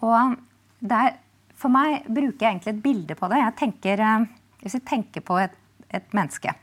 Og 0.00 0.36
der, 0.80 1.18
for 1.54 1.72
meg 1.72 2.08
bruker 2.08 2.46
jeg 2.46 2.54
egentlig 2.54 2.74
et 2.74 2.82
bilde 2.82 3.14
på 3.18 3.28
det. 3.28 3.38
Jeg 3.42 3.56
tenker, 3.60 4.00
eh, 4.00 4.26
hvis 4.62 4.74
vi 4.78 4.80
tenker 4.80 5.20
på 5.20 5.38
et, 5.38 5.54
et 5.92 6.08
menneske 6.16 6.54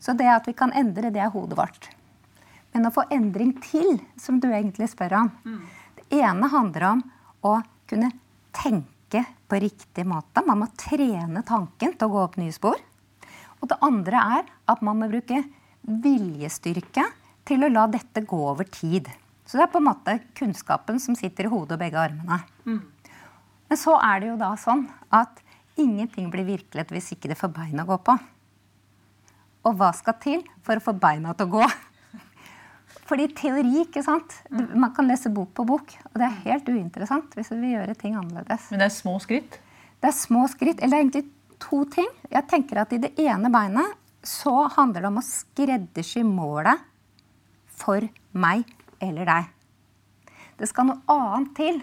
Så 0.00 0.14
det 0.16 0.28
at 0.32 0.48
vi 0.48 0.56
kan 0.56 0.72
endre, 0.72 1.12
det 1.12 1.20
er 1.20 1.32
hodet 1.32 1.58
vårt. 1.58 1.90
Men 2.72 2.86
å 2.88 2.94
få 2.94 3.04
endring 3.12 3.52
til, 3.64 3.98
som 4.20 4.38
du 4.40 4.48
egentlig 4.50 4.88
spør 4.92 5.16
om 5.24 5.30
Det 5.96 6.22
ene 6.22 6.48
handler 6.50 6.86
om 6.88 7.02
å 7.46 7.60
kunne 7.90 8.10
tenke 8.54 9.24
på 9.50 9.58
riktig 9.60 10.06
måte. 10.06 10.42
Man 10.46 10.62
må 10.62 10.70
trene 10.78 11.42
tanken 11.46 11.94
til 11.94 12.06
å 12.06 12.12
gå 12.14 12.20
opp 12.22 12.38
nye 12.40 12.54
spor. 12.54 12.78
Og 13.60 13.68
det 13.68 13.78
andre 13.84 14.22
er 14.38 14.52
at 14.70 14.82
man 14.86 15.02
må 15.02 15.10
bruke 15.10 15.42
viljestyrke 15.82 17.04
til 17.46 17.66
å 17.66 17.72
la 17.72 17.86
dette 17.90 18.22
gå 18.26 18.38
over 18.52 18.68
tid. 18.70 19.10
Så 19.44 19.58
det 19.58 19.66
er 19.66 19.72
på 19.72 19.80
en 19.80 19.88
måte 19.88 20.16
kunnskapen 20.38 21.00
som 21.02 21.16
sitter 21.18 21.48
i 21.48 21.52
hodet 21.52 21.74
og 21.74 21.82
begge 21.82 21.98
armene. 21.98 22.40
Mm. 22.64 22.82
Men 23.70 23.78
så 23.78 23.96
er 23.98 24.20
det 24.22 24.30
jo 24.30 24.36
da 24.38 24.50
sånn 24.58 24.84
at 25.14 25.42
ingenting 25.80 26.30
blir 26.30 26.46
virkelighet 26.46 26.92
hvis 26.94 27.12
ikke 27.16 27.32
det 27.32 27.38
får 27.40 27.52
bein 27.56 27.82
å 27.82 27.88
gå 27.88 27.98
på. 28.06 28.14
Og 29.66 29.76
hva 29.76 29.90
skal 29.96 30.16
til 30.22 30.44
for 30.64 30.80
å 30.80 30.84
få 30.84 30.94
beina 30.96 31.34
til 31.36 31.50
å 31.50 31.60
gå? 31.60 31.66
Fordi 33.08 33.26
teori, 33.36 33.82
ikke 33.84 34.02
sant? 34.06 34.38
Man 34.50 34.94
kan 34.96 35.08
lese 35.10 35.32
bok 35.34 35.52
på 35.56 35.66
bok, 35.68 35.92
og 36.12 36.20
det 36.20 36.28
er 36.28 36.44
helt 36.46 36.70
uinteressant 36.70 37.36
hvis 37.36 37.52
vi 37.52 37.60
vil 37.64 37.76
gjøre 37.78 37.98
ting 38.00 38.16
annerledes. 38.16 38.70
Men 38.72 38.82
det 38.84 38.88
er 38.88 38.96
små 38.96 39.18
skritt? 39.22 39.60
Det 40.00 40.08
er 40.08 40.16
små 40.16 40.46
skritt. 40.48 40.80
Eller 40.80 40.96
er 40.96 41.04
egentlig 41.04 41.26
to 41.60 41.84
ting. 41.92 42.08
Jeg 42.32 42.48
tenker 42.48 42.80
at 42.82 42.92
I 42.96 43.02
det 43.02 43.12
ene 43.20 43.52
beinet 43.52 43.96
så 44.26 44.68
handler 44.76 45.04
det 45.04 45.10
om 45.10 45.20
å 45.20 45.24
skreddersy 45.24 46.22
målet 46.26 46.80
for 47.80 48.04
meg 48.36 48.68
eller 49.00 49.28
deg. 49.28 49.52
Det 50.60 50.68
skal 50.68 50.90
noe 50.90 51.04
annet 51.08 51.54
til 51.56 51.80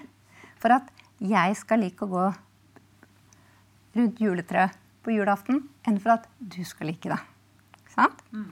for 0.61 0.75
at 0.75 0.89
jeg 1.17 1.55
skal 1.57 1.81
like 1.81 2.05
å 2.05 2.11
gå 2.11 2.25
rundt 3.97 4.21
juletreet 4.21 4.77
på 5.01 5.15
julaften, 5.15 5.63
enn 5.87 5.97
for 6.03 6.17
at 6.17 6.27
du 6.37 6.61
skal 6.67 6.91
like 6.91 7.09
det. 7.09 7.17
Mm. 7.97 8.47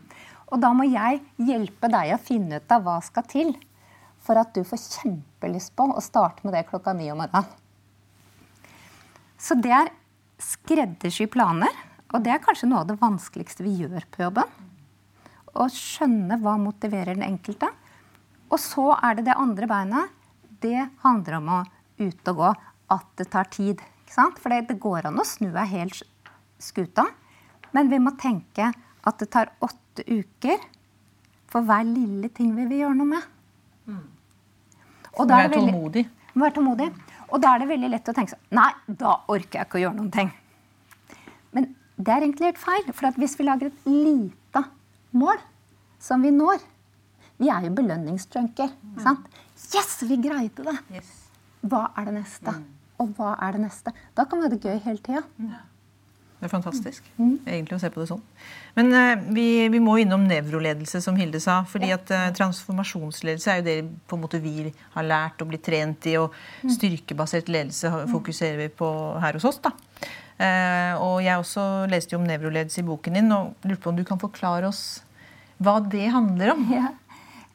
Og 0.52 0.62
da 0.62 0.72
må 0.78 0.86
jeg 0.88 1.22
hjelpe 1.42 1.90
deg 1.92 2.14
å 2.16 2.22
finne 2.22 2.60
ut 2.62 2.74
av 2.74 2.86
hva 2.86 3.00
skal 3.06 3.26
til 3.30 3.56
for 4.26 4.40
at 4.42 4.56
du 4.56 4.64
får 4.66 4.82
kjempelyst 4.82 5.76
på 5.78 5.86
å 5.94 6.02
starte 6.04 6.46
med 6.46 6.56
det 6.58 6.66
klokka 6.70 6.96
ni 6.98 7.12
om 7.14 7.22
morgenen. 7.22 7.46
Så 9.38 9.58
det 9.62 9.74
er 9.76 9.92
skreddersy 10.42 11.28
planer, 11.30 11.74
og 12.14 12.24
det 12.26 12.34
er 12.34 12.42
kanskje 12.44 12.70
noe 12.70 12.82
av 12.82 12.90
det 12.90 12.98
vanskeligste 13.02 13.66
vi 13.66 13.76
gjør 13.84 14.08
på 14.14 14.24
jobben. 14.24 14.50
Å 15.56 15.68
skjønne 15.72 16.40
hva 16.42 16.56
motiverer 16.60 17.14
den 17.14 17.26
enkelte. 17.28 17.70
Og 18.50 18.60
så 18.62 18.92
er 18.98 19.18
det 19.18 19.28
det 19.30 19.38
andre 19.40 19.70
beinet. 19.70 20.16
Det 20.62 20.88
handler 21.04 21.38
om 21.38 21.52
å 21.58 21.60
ut 22.02 22.32
og 22.32 22.42
gå. 22.42 22.50
At 22.96 23.06
det 23.20 23.30
tar 23.34 23.50
tid. 23.54 23.82
For 24.10 24.54
det 24.54 24.78
går 24.82 25.10
an 25.10 25.20
å 25.20 25.28
snu 25.28 25.50
ei 25.58 25.68
hel 25.70 25.94
skuta. 26.62 27.08
Men 27.76 27.90
vi 27.92 28.00
må 28.00 28.14
tenke 28.20 28.72
at 29.06 29.22
det 29.22 29.30
tar 29.34 29.52
åtte 29.64 30.06
uker 30.08 30.62
for 31.52 31.66
hver 31.66 31.86
lille 31.88 32.30
ting 32.36 32.54
vi 32.56 32.66
vil 32.70 32.84
gjøre 32.84 32.98
noe 33.00 33.12
med. 33.14 33.28
Mm. 33.86 34.06
Og 35.16 35.28
da 35.30 35.42
er 35.44 35.52
det 35.52 35.60
tålmodig. 35.62 36.06
Være 36.36 36.56
tålmodig. 36.58 36.90
Og 37.32 37.42
da 37.42 37.54
er 37.56 37.64
det 37.64 37.70
veldig 37.70 37.90
lett 37.94 38.10
å 38.12 38.16
tenke 38.16 38.36
sånn 38.36 38.58
Nei, 38.58 38.72
da 38.88 39.18
orker 39.32 39.62
jeg 39.62 39.68
ikke 39.70 39.80
å 39.80 39.84
gjøre 39.86 39.98
noen 40.00 40.14
ting. 40.14 40.32
Men 41.56 41.70
det 41.96 42.12
er 42.12 42.26
egentlig 42.26 42.50
helt 42.52 42.62
feil. 42.62 42.90
For 42.94 43.22
hvis 43.22 43.38
vi 43.40 43.48
lager 43.48 43.72
et 43.72 43.88
lite 43.90 44.64
mål 45.16 45.40
som 46.02 46.26
vi 46.26 46.34
når, 46.36 46.64
vi 47.40 47.52
er 47.52 47.68
jo 47.68 47.76
belønningsjunker. 47.78 48.74
Mm. 48.96 49.24
Yes, 49.76 49.98
vi 50.08 50.20
greide 50.24 50.68
det! 50.68 50.76
Yes. 51.00 51.14
Hva 51.66 51.88
er 51.98 52.10
det 52.10 52.18
neste? 52.20 52.52
Mm. 52.52 52.68
Og 53.02 53.16
hva 53.18 53.34
er 53.44 53.56
det 53.56 53.64
neste? 53.66 53.96
Da 54.16 54.28
kan 54.30 54.40
vi 54.40 54.48
ha 54.48 54.52
det 54.54 54.62
gøy 54.64 54.78
hele 54.86 55.02
tida. 55.04 55.24
Ja. 55.42 55.64
Det 56.36 56.50
er 56.50 56.52
fantastisk 56.52 57.06
mm. 57.16 57.46
egentlig 57.48 57.78
å 57.78 57.80
se 57.80 57.90
på 57.94 58.02
det 58.02 58.10
sånn. 58.10 58.24
Men 58.76 58.90
eh, 58.92 59.22
vi, 59.34 59.46
vi, 59.72 59.80
må 59.80 59.96
innom 60.02 60.26
nevroledelse, 60.28 61.00
som 61.02 61.16
Hilde 61.16 61.40
sa. 61.40 61.62
fordi 61.70 61.94
at 61.96 62.12
eh, 62.12 62.28
Transformasjonsledelse 62.36 63.54
er 63.54 63.62
jo 63.62 63.66
det 63.70 63.76
på 64.06 64.18
en 64.18 64.24
måte 64.26 64.42
vi 64.44 64.68
har 64.98 65.08
lært 65.08 65.40
og 65.42 65.54
blitt 65.54 65.64
trent 65.66 66.10
i. 66.12 66.18
Og 66.20 66.36
mm. 66.36 66.74
styrkebasert 66.76 67.52
ledelse 67.52 67.92
fokuserer 68.12 68.60
vi 68.66 68.68
på 68.84 68.90
her 69.24 69.40
hos 69.40 69.48
oss. 69.48 69.62
da. 69.64 69.72
Eh, 70.36 70.92
og 71.00 71.24
Jeg 71.24 71.40
også 71.40 71.64
leste 71.92 72.18
jo 72.18 72.20
om 72.20 72.28
nevroledelse 72.28 72.84
i 72.84 72.88
boken 72.90 73.16
din. 73.16 73.32
og 73.32 73.56
lurte 73.64 73.82
på 73.86 73.94
om 73.94 74.02
du 74.02 74.04
kan 74.08 74.20
forklare 74.20 74.68
oss 74.68 74.84
hva 75.64 75.78
det 75.80 76.10
handler 76.12 76.52
om? 76.52 76.66
Ja. 76.68 76.92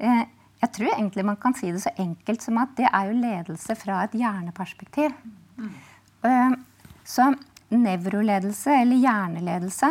Eh, 0.01 0.25
jeg 0.63 0.73
tror 0.73 0.95
egentlig 0.95 1.27
man 1.29 1.37
kan 1.37 1.53
si 1.57 1.69
det 1.69 1.83
så 1.85 1.93
enkelt 2.01 2.41
som 2.41 2.57
at 2.63 2.73
det 2.81 2.89
er 2.89 3.11
jo 3.11 3.21
ledelse 3.21 3.77
fra 3.77 4.01
et 4.07 4.17
hjerneperspektiv. 4.17 5.13
Mm. 5.61 6.57
Så 7.05 7.27
nevroledelse 7.71 8.75
eller 8.83 8.99
hjerneledelse 8.99 9.91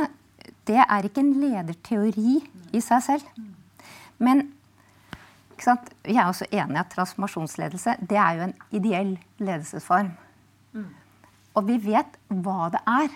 det 0.69 0.79
er 0.83 1.07
ikke 1.07 1.23
en 1.23 1.35
lederteori 1.41 2.39
i 2.75 2.81
seg 2.83 3.05
selv. 3.05 3.45
Men 4.21 4.49
jeg 5.59 6.15
er 6.15 6.27
også 6.27 6.47
enig 6.53 6.77
i 6.77 6.81
at 6.81 6.91
transformasjonsledelse 6.93 7.97
det 8.07 8.19
er 8.19 8.37
jo 8.37 8.45
en 8.47 8.53
ideell 8.75 9.15
ledelsesform. 9.41 10.13
Mm. 10.77 10.85
Og 11.57 11.65
vi 11.67 11.79
vet 11.89 12.19
hva 12.29 12.69
det 12.73 12.83
er. 12.87 13.09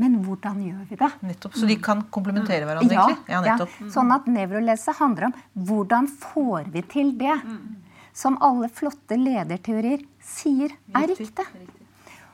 Men 0.00 0.16
hvordan 0.24 0.58
gjør 0.64 0.86
vi 0.88 0.96
det? 0.98 1.10
Nettopp, 1.22 1.54
Så 1.54 1.68
de 1.70 1.76
kan 1.78 2.00
komplementere 2.10 2.66
hverandre? 2.66 2.96
Ja, 2.96 3.06
ja, 3.30 3.42
nettopp. 3.44 3.76
Ja. 3.78 3.90
Sånn 3.94 4.10
at 4.10 4.26
nevroledelse 4.26 4.96
handler 4.98 5.28
om 5.28 5.36
hvordan 5.68 6.08
får 6.10 6.72
vi 6.74 6.82
til 6.90 7.12
det? 7.20 7.36
Som 8.14 8.40
alle 8.42 8.70
flotte 8.74 9.18
lederteorier 9.18 10.02
sier 10.22 10.74
er 10.94 11.06
riktig. 11.12 11.46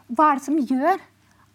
Hva 0.09 0.31
er 0.31 0.41
det 0.41 0.47
som 0.47 0.57
gjør 0.57 1.05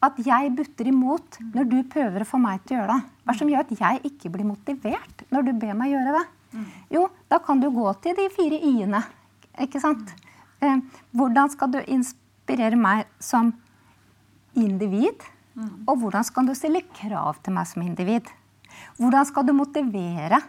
at 0.05 0.19
jeg 0.25 0.53
butter 0.57 0.89
imot 0.91 1.39
når 1.53 1.67
du 1.71 1.77
prøver 1.91 2.23
å 2.23 2.27
få 2.29 2.39
meg 2.41 2.63
til 2.63 2.77
å 2.77 2.79
gjøre 2.81 2.95
det? 2.95 3.11
Hva 3.25 3.35
som 3.37 3.51
gjør 3.51 3.65
at 3.65 3.73
jeg 3.81 4.01
ikke 4.11 4.31
blir 4.33 4.47
motivert 4.47 5.25
når 5.33 5.47
du 5.47 5.53
ber 5.61 5.75
meg 5.77 5.93
gjøre 5.93 6.15
det? 6.17 6.25
Jo, 6.93 7.07
da 7.31 7.39
kan 7.43 7.59
du 7.59 7.67
gå 7.73 7.87
til 8.03 8.15
de 8.15 8.29
fire 8.31 8.59
y-ene. 8.63 9.01
Ikke 9.65 9.81
sant? 9.83 10.11
Eh, 10.63 10.77
hvordan 11.11 11.51
skal 11.51 11.73
du 11.73 11.79
inspirere 11.83 12.79
meg 12.79 13.09
som 13.19 13.51
individ? 14.55 15.25
Og 15.87 15.99
hvordan 16.01 16.23
skal 16.27 16.47
du 16.47 16.53
stille 16.55 16.81
krav 16.95 17.39
til 17.43 17.55
meg 17.55 17.67
som 17.69 17.83
individ? 17.83 18.27
Hvordan 18.99 19.27
skal 19.27 19.45
du 19.47 19.53
motivere 19.55 20.41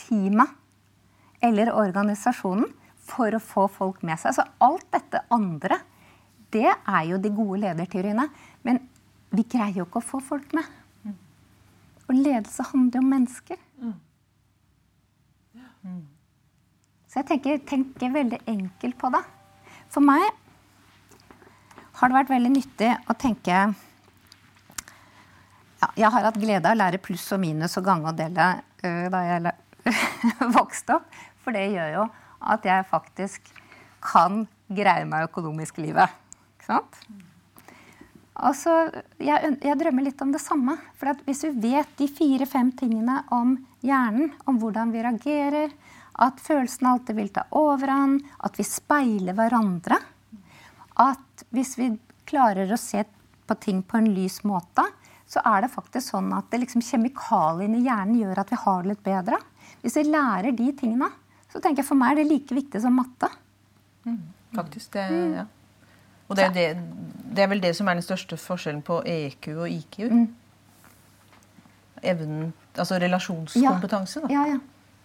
teamet 0.00 0.52
eller 1.44 1.72
organisasjonen 1.72 2.68
for 3.08 3.32
å 3.32 3.40
få 3.40 3.68
folk 3.72 4.02
med 4.04 4.20
seg? 4.20 4.36
Så 4.36 4.44
alt 4.64 4.84
dette 4.92 5.22
andre, 5.32 5.80
det 6.54 6.68
er 6.68 7.02
jo 7.10 7.18
de 7.20 7.30
gode 7.34 7.60
lederteoriene. 7.64 8.28
Men 8.64 8.80
vi 9.34 9.44
greier 9.44 9.80
jo 9.80 9.88
ikke 9.88 10.00
å 10.00 10.08
få 10.08 10.20
folk 10.24 10.54
med. 10.56 10.68
Og 12.08 12.16
ledelse 12.16 12.64
handler 12.70 13.02
om 13.02 13.10
mennesker. 13.12 13.58
Så 17.08 17.20
jeg 17.20 17.28
tenker, 17.28 17.60
tenker 17.68 18.12
veldig 18.12 18.38
enkelt 18.48 18.96
på 19.00 19.10
det. 19.12 19.22
For 19.92 20.04
meg 20.04 20.24
har 21.98 22.10
det 22.10 22.18
vært 22.18 22.32
veldig 22.32 22.50
nyttig 22.52 22.90
å 23.08 23.16
tenke 23.18 23.60
ja, 25.78 25.88
jeg 25.94 26.10
har 26.10 26.24
hatt 26.26 26.38
glede 26.40 26.66
av 26.66 26.74
å 26.74 26.78
lære 26.78 26.98
pluss 27.02 27.24
og 27.34 27.40
minus 27.42 27.76
og 27.78 27.84
gange 27.86 28.10
og 28.10 28.16
dele 28.18 28.46
øh, 28.82 29.04
da 29.12 29.20
jeg 29.22 29.52
vokste 30.58 30.96
opp. 30.98 31.18
For 31.44 31.54
det 31.54 31.68
gjør 31.70 31.92
jo 31.94 32.06
at 32.52 32.66
jeg 32.66 32.86
faktisk 32.90 33.52
kan 34.02 34.42
greie 34.68 35.06
meg 35.08 35.28
økonomisk 35.28 35.78
i 35.78 35.88
livet. 35.88 36.10
Sant? 36.68 37.00
Altså, 38.38 38.72
jeg, 39.18 39.54
jeg, 39.64 39.76
drømmer 39.80 40.04
litt 40.06 40.20
om 40.22 40.30
det 40.30 40.42
samme. 40.42 40.76
For 40.98 41.10
hvis 41.26 41.42
vi 41.48 41.72
vet 41.72 41.90
de 41.98 42.06
fire-fem 42.06 42.70
tingene 42.78 43.22
om 43.34 43.56
hjernen, 43.82 44.30
om 44.46 44.60
hvordan 44.62 44.92
vi 44.94 45.02
reagerer, 45.02 45.74
at 46.18 46.42
følelsene 46.42 46.92
alltid 46.92 47.18
vil 47.18 47.32
ta 47.34 47.46
overhånd, 47.58 48.22
at 48.46 48.58
vi 48.58 48.66
speiler 48.66 49.36
hverandre 49.38 50.00
At 50.98 51.44
hvis 51.54 51.76
vi 51.78 51.92
klarer 52.26 52.72
å 52.74 52.78
se 52.80 53.04
på 53.46 53.56
ting 53.62 53.84
på 53.86 54.00
en 54.00 54.10
lys 54.12 54.40
måte, 54.44 54.82
så 55.28 55.42
er 55.46 55.62
det 55.62 55.70
faktisk 55.72 56.10
sånn 56.10 56.32
at 56.34 56.54
liksom, 56.56 56.82
kjemikaliene 56.82 57.78
i 57.78 57.86
hjernen 57.86 58.18
gjør 58.18 58.40
at 58.42 58.50
vi 58.50 58.58
har 58.64 58.82
det 58.82 58.90
litt 58.92 59.04
bedre. 59.06 59.38
Hvis 59.82 59.98
vi 60.00 60.08
lærer 60.08 60.56
de 60.56 60.72
tingene, 60.76 61.10
så 61.52 61.60
tenker 61.60 61.82
jeg 61.82 61.88
for 61.88 62.00
meg 62.00 62.16
er 62.16 62.22
det 62.22 62.32
like 62.32 62.56
viktig 62.56 62.82
som 62.82 62.98
matte. 62.98 63.30
Mm. 64.08 64.20
faktisk. 64.56 64.92
Det, 64.94 65.06
ja. 65.36 65.46
Og 66.28 66.36
det 66.36 66.44
er, 66.44 66.52
det, 66.52 66.66
det 67.34 67.44
er 67.44 67.50
vel 67.50 67.62
det 67.62 67.72
som 67.76 67.88
er 67.88 67.98
den 67.98 68.04
største 68.04 68.36
forskjellen 68.40 68.82
på 68.84 69.00
EQ 69.08 69.48
og 69.54 69.68
IQ. 69.72 70.00
Evnen, 72.04 72.52
altså 72.76 72.98
relasjonskompetanse. 73.00 74.22
da. 74.26 74.32
Ja, 74.32 74.44
ja. 74.52 74.58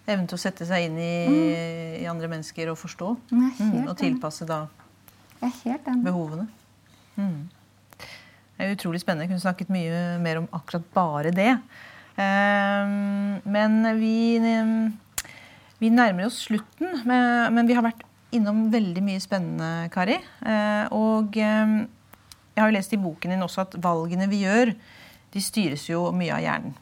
Evnen 0.04 0.28
til 0.28 0.36
å 0.36 0.42
sette 0.42 0.66
seg 0.68 0.90
inn 0.90 0.98
i, 1.00 1.14
i 2.02 2.06
andre 2.10 2.28
mennesker 2.28 2.68
og 2.70 2.76
forstå. 2.76 3.14
Mm, 3.32 3.86
og 3.88 3.96
tilpasse 3.98 4.44
da 4.48 4.66
behovene. 6.04 6.46
Mm. 7.16 7.48
Det 8.54 8.66
er 8.66 8.76
utrolig 8.76 9.00
spennende. 9.02 9.24
Jeg 9.24 9.32
kunne 9.32 9.44
snakket 9.46 9.72
mye 9.72 10.02
mer 10.22 10.42
om 10.42 10.48
akkurat 10.54 10.84
bare 10.94 11.32
det. 11.34 11.54
Ehm, 12.20 13.40
men 13.42 13.80
vi, 13.98 14.38
vi 15.80 15.90
nærmer 15.90 16.28
oss 16.28 16.44
slutten. 16.46 17.00
Men, 17.08 17.54
men 17.56 17.70
vi 17.70 17.74
har 17.76 17.86
vært 17.86 18.04
innom 18.36 18.66
veldig 18.72 19.02
mye 19.04 19.22
spennende, 19.22 19.88
Kari. 19.94 20.16
Eh, 20.46 20.92
og 20.94 21.36
ehm, 21.40 21.76
jeg 22.54 22.62
har 22.62 22.70
jo 22.70 22.76
lest 22.76 22.94
i 22.94 23.00
boken 23.00 23.34
din 23.34 23.44
også 23.46 23.64
at 23.64 23.76
valgene 23.82 24.28
vi 24.30 24.44
gjør, 24.44 24.74
de 25.34 25.42
styres 25.42 25.88
jo 25.88 26.06
mye 26.14 26.34
av 26.36 26.42
hjernen. 26.44 26.74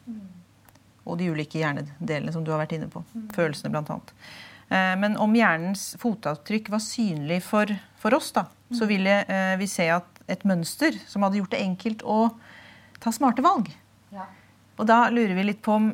Og 1.08 1.18
de 1.18 1.30
ulike 1.32 1.58
hjernedelene 1.58 2.32
som 2.34 2.44
du 2.44 2.52
har 2.52 2.60
vært 2.62 2.76
inne 2.76 2.90
på. 2.92 3.02
Følelsene, 3.34 3.72
blant 3.72 3.90
annet. 3.90 4.12
Eh, 4.68 4.94
Men 5.00 5.16
om 5.20 5.34
hjernens 5.36 5.92
fotavtrykk 6.00 6.70
var 6.72 6.84
synlig 6.84 7.42
for, 7.46 7.72
for 8.00 8.14
oss, 8.16 8.32
da, 8.36 8.46
så 8.72 8.88
ville 8.88 9.22
eh, 9.24 9.56
vi 9.60 9.68
se 9.68 9.88
at 9.92 10.22
et 10.30 10.44
mønster 10.48 10.96
som 11.08 11.24
hadde 11.24 11.40
gjort 11.40 11.52
det 11.56 11.64
enkelt 11.64 12.04
å 12.06 12.20
ta 13.02 13.12
smarte 13.12 13.44
valg. 13.44 13.68
Og 14.78 14.88
da 14.88 15.04
lurer 15.12 15.34
vi 15.36 15.48
litt 15.50 15.60
på 15.64 15.74
om 15.76 15.90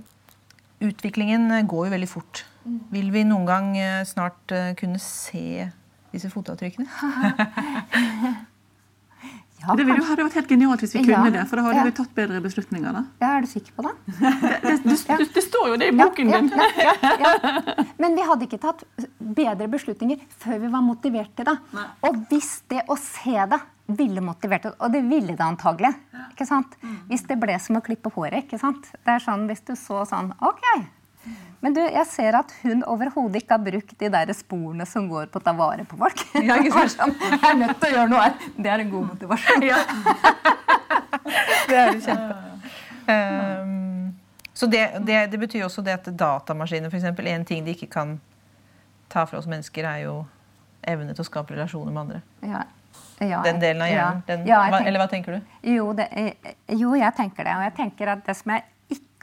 utviklingen 0.85 1.51
eh, 1.55 1.67
går 1.67 1.89
jo 1.89 1.95
veldig 1.97 2.11
fort. 2.11 2.45
Vil 2.93 3.11
vi 3.15 3.25
noen 3.25 3.47
gang 3.49 3.73
eh, 3.79 4.05
snart 4.05 4.53
eh, 4.53 4.75
kunne 4.79 4.99
se 5.03 5.71
disse 6.13 6.31
fotavtrykkene? 6.33 6.87
Ja, 9.59 9.75
Det 9.75 9.85
ville 9.89 9.99
jo 9.99 10.05
vært 10.07 10.37
helt 10.39 10.51
genialt 10.53 10.83
hvis 10.85 10.93
vi 10.95 11.01
kunne 11.03 11.27
Ja. 11.27 11.31
det, 11.35 11.41
for 11.51 11.59
da 11.59 11.63
hadde 11.67 11.79
Ja. 11.81 11.85
vi 11.85 11.91
tatt 11.91 12.13
bedre 12.15 12.41
beslutninger. 12.41 12.93
da. 12.93 13.03
ja, 13.21 13.37
er 13.37 13.41
du 13.41 13.47
sikker 13.49 13.73
på 13.75 13.83
det? 13.83 13.95
Det, 14.69 14.83
det, 14.85 15.19
det, 15.19 15.35
det 15.35 15.43
står 15.43 15.69
jo 15.69 15.77
det 15.77 15.89
i 15.89 15.97
boken 15.99 16.31
ja, 16.31 16.41
din. 16.41 16.49
ja, 16.55 16.93
ja, 17.03 17.33
ja. 17.43 17.85
Men 17.99 18.15
vi 18.15 18.23
hadde 18.23 18.47
ikke 18.47 18.61
tatt 18.63 18.85
bedre 19.19 19.67
beslutninger 19.69 20.21
før 20.39 20.61
vi 20.63 20.69
var 20.69 20.83
motivert 20.83 21.35
til 21.37 21.45
det. 21.51 21.57
Nei. 21.75 21.87
Og 22.07 22.21
hvis 22.31 22.63
det 22.71 22.85
å 22.89 22.97
se 22.97 23.35
det 23.51 23.61
ville 23.99 24.21
motivert 24.21 24.67
og 24.79 24.93
det 24.93 25.03
ville 25.09 25.35
det 25.35 25.41
antagelig 25.41 25.95
ikke 26.31 26.47
sant? 26.47 26.77
Hvis 27.09 27.27
det 27.27 27.39
ble 27.41 27.59
som 27.59 27.77
å 27.77 27.83
klippe 27.83 28.13
håret. 28.15 28.45
ikke 28.45 28.59
sant? 28.61 28.87
Det 28.93 29.11
er 29.17 29.19
sånn, 29.19 29.49
Hvis 29.49 29.65
du 29.67 29.75
så 29.75 30.05
sånn 30.07 30.31
OK. 30.39 30.63
Men 31.61 31.75
du, 31.75 31.81
jeg 31.83 32.07
ser 32.07 32.37
at 32.39 32.53
hun 32.63 32.85
overhodet 32.87 33.41
ikke 33.43 33.57
har 33.57 33.63
brukt 33.67 33.95
de 33.99 34.09
der 34.15 34.31
sporene 34.33 34.85
som 34.87 35.09
går 35.11 35.27
på 35.27 35.41
å 35.41 35.43
ta 35.43 35.53
vare 35.59 35.83
på 35.91 35.97
folk. 35.99 36.21
Ja, 36.39 36.55
ikke 36.63 36.71
sant? 36.89 36.95
Sånn, 36.95 37.15
jeg 37.19 37.51
er 37.51 37.57
nødt 37.59 37.81
til 37.83 37.89
å 37.89 37.97
gjøre 37.97 38.13
noe 38.13 38.21
her. 38.29 38.37
Det 38.57 38.71
er 38.71 38.85
en 38.85 38.93
god 38.93 39.09
motivasjon. 39.09 39.67
Det 41.69 41.77
er 41.77 41.93
jo 41.93 42.01
kjempe. 42.01 42.37
Um, 43.09 44.15
så 44.57 44.67
det, 44.67 44.81
det, 45.07 45.19
det 45.33 45.39
betyr 45.41 45.65
også 45.67 45.83
det 45.85 45.95
at 45.99 46.09
datamaskiner, 46.19 46.89
f.eks. 46.93 47.05
En 47.35 47.45
ting 47.49 47.65
de 47.67 47.75
ikke 47.77 47.89
kan 47.93 48.17
ta 49.13 49.25
fra 49.29 49.39
oss 49.41 49.47
mennesker, 49.49 49.85
er 49.89 50.07
jo 50.07 50.15
evne 50.89 51.13
til 51.15 51.25
å 51.25 51.29
skape 51.29 51.55
relasjoner 51.57 51.93
med 51.95 52.03
andre. 52.07 52.23
Ja. 52.47 52.65
Ja, 53.19 53.41
Den 53.43 53.59
delen 53.59 53.83
av 53.83 53.89
hjernen. 53.91 54.23
ja. 54.23 54.27
Den, 54.31 54.47
Ja, 54.47 54.59
tenker- 54.71 54.87
eller 54.89 55.01
hva 55.03 55.09
tenker 55.11 55.33
du? 55.37 55.55
Jo, 55.75 55.93
det, 55.93 56.07
eh, 56.13 56.53
jo, 56.79 56.93
jeg 56.95 57.15
tenker 57.17 57.45
det. 57.45 57.55
Og 57.59 57.63
jeg 57.67 57.75
tenker 57.77 58.13
at 58.15 58.25
det 58.27 58.37
som 58.39 58.53
jeg 58.55 58.63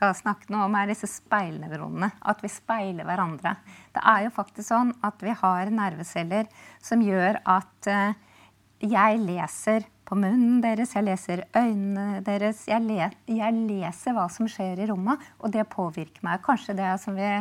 har 0.03 0.15
snakket 0.17 0.51
noe 0.51 0.65
om, 0.67 0.75
er 0.75 0.89
disse 0.91 1.07
speilnevronene. 1.09 2.11
At 2.27 2.43
vi 2.43 2.51
speiler 2.51 3.07
hverandre. 3.07 3.55
Det 3.95 4.03
er 4.03 4.25
jo 4.25 4.35
faktisk 4.35 4.67
sånn 4.67 4.93
at 5.05 5.23
vi 5.23 5.35
har 5.39 5.71
nerveceller 5.71 6.49
som 6.83 7.03
gjør 7.03 7.39
at 7.47 7.91
eh, 7.91 8.17
jeg 8.83 9.21
leser 9.23 9.87
på 10.05 10.17
munnen 10.19 10.59
deres, 10.61 10.93
jeg 10.93 11.07
leser 11.07 11.45
øynene 11.55 12.21
deres. 12.25 12.65
Jeg, 12.69 12.83
le, 12.85 13.09
jeg 13.31 13.55
leser 13.55 14.13
hva 14.17 14.27
som 14.29 14.49
skjer 14.51 14.83
i 14.83 14.89
rommet, 14.91 15.21
og 15.39 15.53
det 15.55 15.65
påvirker 15.71 16.25
meg. 16.27 16.43
Kanskje 16.45 16.77
det 16.77 16.91
som 17.01 17.17
vi 17.17 17.31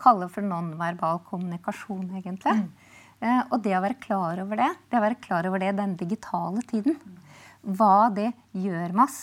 kaller 0.00 0.28
for 0.32 0.44
nonverbal 0.44 1.22
kommunikasjon, 1.28 2.10
egentlig. 2.20 2.58
Eh, 3.20 3.42
og 3.52 3.58
det 3.64 3.74
å 3.76 3.82
være 3.84 4.00
klar 4.00 4.40
over 4.40 4.60
det, 4.60 4.70
det 4.88 4.96
å 4.96 5.04
være 5.04 5.20
klar 5.20 5.48
over 5.48 5.62
det 5.62 5.72
i 5.72 5.76
den 5.76 5.96
digitale 6.00 6.62
tiden, 6.68 6.96
hva 7.60 8.08
det 8.16 8.30
gjør 8.56 8.94
med 8.96 9.04
oss 9.04 9.18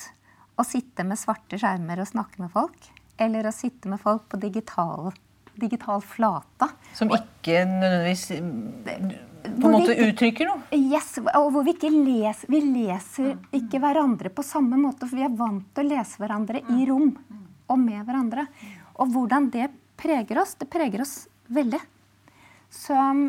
å 0.58 0.66
sitte 0.66 1.06
med 1.06 1.20
svarte 1.20 1.60
skjermer 1.60 2.02
og 2.02 2.10
snakke 2.10 2.42
med 2.42 2.52
folk, 2.54 2.90
eller 3.22 3.48
å 3.48 3.54
sitte 3.56 3.90
med 3.92 4.02
folk 4.02 4.28
på 4.32 4.40
digital, 4.42 5.12
digital 5.58 6.04
flate. 6.06 6.70
Som 6.98 7.14
ikke 7.14 7.64
nødvendigvis 7.70 8.26
mm, 8.42 9.08
på 9.48 9.70
en 9.70 9.76
måte 9.78 9.94
ikke- 9.94 10.10
uttrykker 10.12 10.50
noe? 10.50 10.62
Yes, 10.78 11.18
og 11.22 11.52
hvor 11.54 11.66
vi 11.66 11.76
ikke 11.78 11.92
leser, 11.94 12.50
vi 12.50 12.62
leser 12.66 13.36
ikke 13.56 13.82
hverandre 13.84 14.34
på 14.34 14.46
samme 14.46 14.80
måte, 14.82 15.08
for 15.08 15.18
vi 15.18 15.26
er 15.26 15.36
vant 15.38 15.66
til 15.74 15.86
å 15.86 15.96
lese 15.96 16.22
hverandre 16.22 16.64
i 16.74 16.88
rom 16.90 17.12
og 17.68 17.80
med 17.80 18.06
hverandre. 18.06 18.48
Og 18.98 19.12
hvordan 19.14 19.52
det 19.54 19.70
preger 19.98 20.42
oss, 20.42 20.56
det 20.56 20.70
preger 20.70 21.02
oss 21.04 21.28
veldig. 21.54 21.80
Så 22.74 22.96
um, 22.98 23.28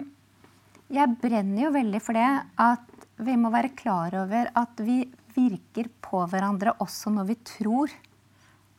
jeg 0.92 1.16
brenner 1.20 1.66
jo 1.66 1.74
veldig 1.74 2.00
for 2.02 2.16
det 2.16 2.28
at 2.56 3.06
vi 3.18 3.34
må 3.36 3.50
være 3.50 3.74
klar 3.76 4.14
over 4.20 4.50
at 4.56 4.80
vi 4.84 5.02
virker 5.38 5.88
på 6.04 6.20
hverandre 6.30 6.74
også 6.82 7.12
når 7.14 7.28
vi 7.30 7.38
tror 7.46 7.94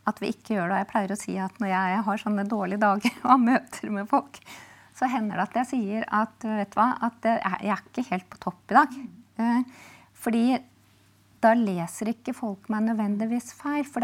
at 0.09 0.19
vi 0.21 0.31
ikke 0.33 0.55
gjør 0.55 0.69
det. 0.69 0.73
Og 0.73 0.81
jeg 0.81 0.89
pleier 0.91 1.13
å 1.13 1.19
si 1.19 1.35
at 1.41 1.61
når 1.61 1.71
jeg 1.71 2.01
har 2.07 2.23
sånne 2.23 2.47
dårlige 2.49 2.81
dager 2.83 3.13
og 3.23 3.29
har 3.33 3.45
møter 3.45 3.93
med 3.93 4.09
folk, 4.11 4.41
så 4.99 5.07
hender 5.11 5.39
det 5.39 5.45
at 5.47 5.61
jeg 5.61 5.69
sier 5.69 6.09
at 6.15 6.43
vet 6.43 6.73
du 6.73 6.79
hva, 6.79 6.89
at 7.07 7.29
eh, 7.29 7.53
jeg 7.63 7.75
er 7.75 7.85
ikke 7.85 8.07
helt 8.09 8.27
på 8.31 8.41
topp 8.43 8.73
i 8.73 8.77
dag. 8.79 8.97
Eh, 9.39 9.85
Fordi 10.19 10.43
da 11.39 11.53
leser 11.55 12.11
ikke 12.11 12.35
folk 12.35 12.67
meg 12.71 12.89
nødvendigvis 12.89 13.53
feil. 13.55 13.85
For 13.87 14.03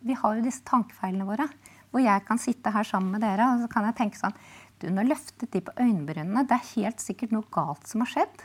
vi 0.00 0.16
har 0.16 0.38
jo 0.38 0.46
disse 0.46 0.64
tankefeilene 0.68 1.28
våre. 1.28 1.48
Hvor 1.90 2.00
jeg 2.00 2.24
kan 2.24 2.40
sitte 2.40 2.72
her 2.72 2.86
sammen 2.86 3.16
med 3.16 3.24
dere 3.26 3.48
og 3.50 3.64
så 3.64 3.68
kan 3.72 3.88
jeg 3.88 3.98
tenke 3.98 4.20
sånn 4.20 4.36
Du, 4.80 4.86
nå 4.94 5.02
løftet 5.04 5.50
de 5.52 5.60
på 5.60 5.74
øyenbrynene. 5.76 6.46
Det 6.48 6.56
er 6.56 6.70
helt 6.78 7.02
sikkert 7.04 7.34
noe 7.36 7.44
galt 7.52 7.90
som 7.90 8.00
har 8.00 8.08
skjedd. 8.14 8.44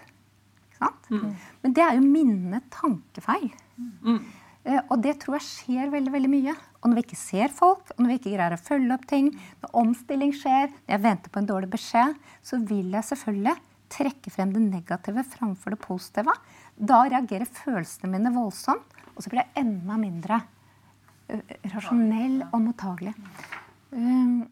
Sant? 0.75 1.11
Men 1.63 1.73
det 1.75 1.83
er 1.83 1.95
jo 1.97 2.03
minne 2.05 2.61
tankefeil. 2.73 3.51
Eh, 4.65 4.81
Og 4.89 4.97
det 5.03 5.19
tror 5.21 5.37
jeg 5.37 5.45
skjer 5.45 5.91
veldig 5.93 6.11
veldig 6.13 6.31
mye. 6.31 6.55
Og 6.81 6.89
når 6.89 6.95
vi 6.99 7.03
ikke 7.05 7.19
ser 7.21 7.53
folk, 7.53 7.91
og 7.93 8.01
når 8.01 8.09
vi 8.11 8.17
ikke 8.19 8.33
greier 8.35 8.55
å 8.55 8.61
følge 8.61 8.93
opp 8.95 9.05
ting, 9.09 9.29
når 9.61 9.75
omstilling 9.81 10.33
skjer, 10.33 10.71
når 10.85 10.95
jeg 10.95 11.03
venter 11.05 11.33
på 11.33 11.41
en 11.41 11.49
dårlig 11.49 11.69
beskjed, 11.73 12.17
så 12.45 12.59
vil 12.65 12.91
jeg 12.93 13.07
selvfølgelig 13.11 13.55
trekke 13.95 14.33
frem 14.33 14.51
det 14.53 14.63
negative 14.65 15.23
framfor 15.29 15.75
det 15.75 15.79
positive. 15.85 16.33
Da 16.75 17.03
reagerer 17.05 17.45
følelsene 17.45 18.09
mine 18.11 18.33
voldsomt, 18.33 18.95
og 19.15 19.21
så 19.23 19.31
blir 19.31 19.43
jeg 19.45 19.63
enda 19.63 19.97
mindre 20.01 20.41
uh, 21.29 21.41
rasjonell 21.73 22.41
og 22.49 22.59
mottagelig. 22.65 23.13
Um, 23.93 24.47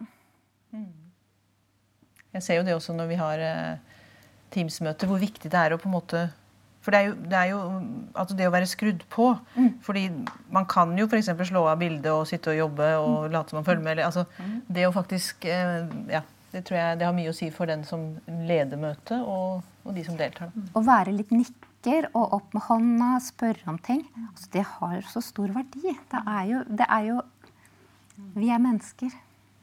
Jeg 2.33 2.41
ser 2.41 2.57
jo 2.57 2.63
det 2.65 2.73
også 2.73 2.93
når 2.97 3.09
vi 3.11 3.17
har 3.19 3.41
eh, 3.45 3.92
Teams-møter, 4.53 5.09
hvor 5.09 5.21
viktig 5.21 5.51
det 5.51 5.59
er 5.59 5.75
å 5.75 5.79
på 5.81 5.89
en 5.89 5.95
måte 5.97 6.23
For 6.83 6.91
det 6.91 6.99
er 6.99 7.07
jo 7.07 7.13
det, 7.15 7.39
er 7.39 7.49
jo, 7.53 7.59
altså 8.13 8.35
det 8.35 8.47
å 8.49 8.53
være 8.53 8.67
skrudd 8.67 9.03
på. 9.13 9.29
Fordi 9.85 10.01
man 10.51 10.65
kan 10.67 10.91
jo 10.99 11.07
f.eks. 11.07 11.31
slå 11.47 11.63
av 11.71 11.79
bildet 11.79 12.11
og 12.11 12.27
sitte 12.27 12.51
og 12.51 12.57
jobbe 12.59 12.89
og 12.99 13.31
late 13.31 13.53
som 13.53 13.61
man 13.61 13.67
følger 13.67 13.83
med. 13.85 13.93
Eller, 13.95 14.09
altså, 14.09 14.25
det 14.67 14.87
å 14.89 14.93
faktisk 14.95 15.45
eh, 15.49 15.87
Ja. 16.11 16.23
Det 16.53 16.61
tror 16.67 16.77
jeg 16.77 16.97
det 16.99 17.05
har 17.07 17.15
mye 17.17 17.31
å 17.31 17.33
si 17.33 17.47
for 17.49 17.65
den 17.65 17.81
som 17.81 18.03
leder 18.45 18.77
møtet, 18.77 19.23
og, 19.25 19.63
og 19.81 19.95
de 19.95 20.03
som 20.05 20.13
deltar. 20.19 20.51
Da. 20.53 20.65
å 20.77 20.83
være 20.85 21.15
litt 21.15 21.31
nikker 21.33 22.11
og 22.13 22.35
opp 22.37 22.53
med 22.53 22.61
hånda, 22.67 23.07
spørre 23.25 23.71
om 23.73 23.79
ting, 23.81 24.03
altså 24.27 24.51
det 24.53 24.65
har 24.75 24.99
så 25.09 25.23
stor 25.25 25.49
verdi. 25.55 25.95
Det 26.11 26.21
er 26.21 26.43
jo, 26.51 26.61
det 26.69 26.85
er 26.85 27.07
jo 27.09 27.17
Vi 28.37 28.51
er 28.53 28.61
mennesker. 28.61 29.09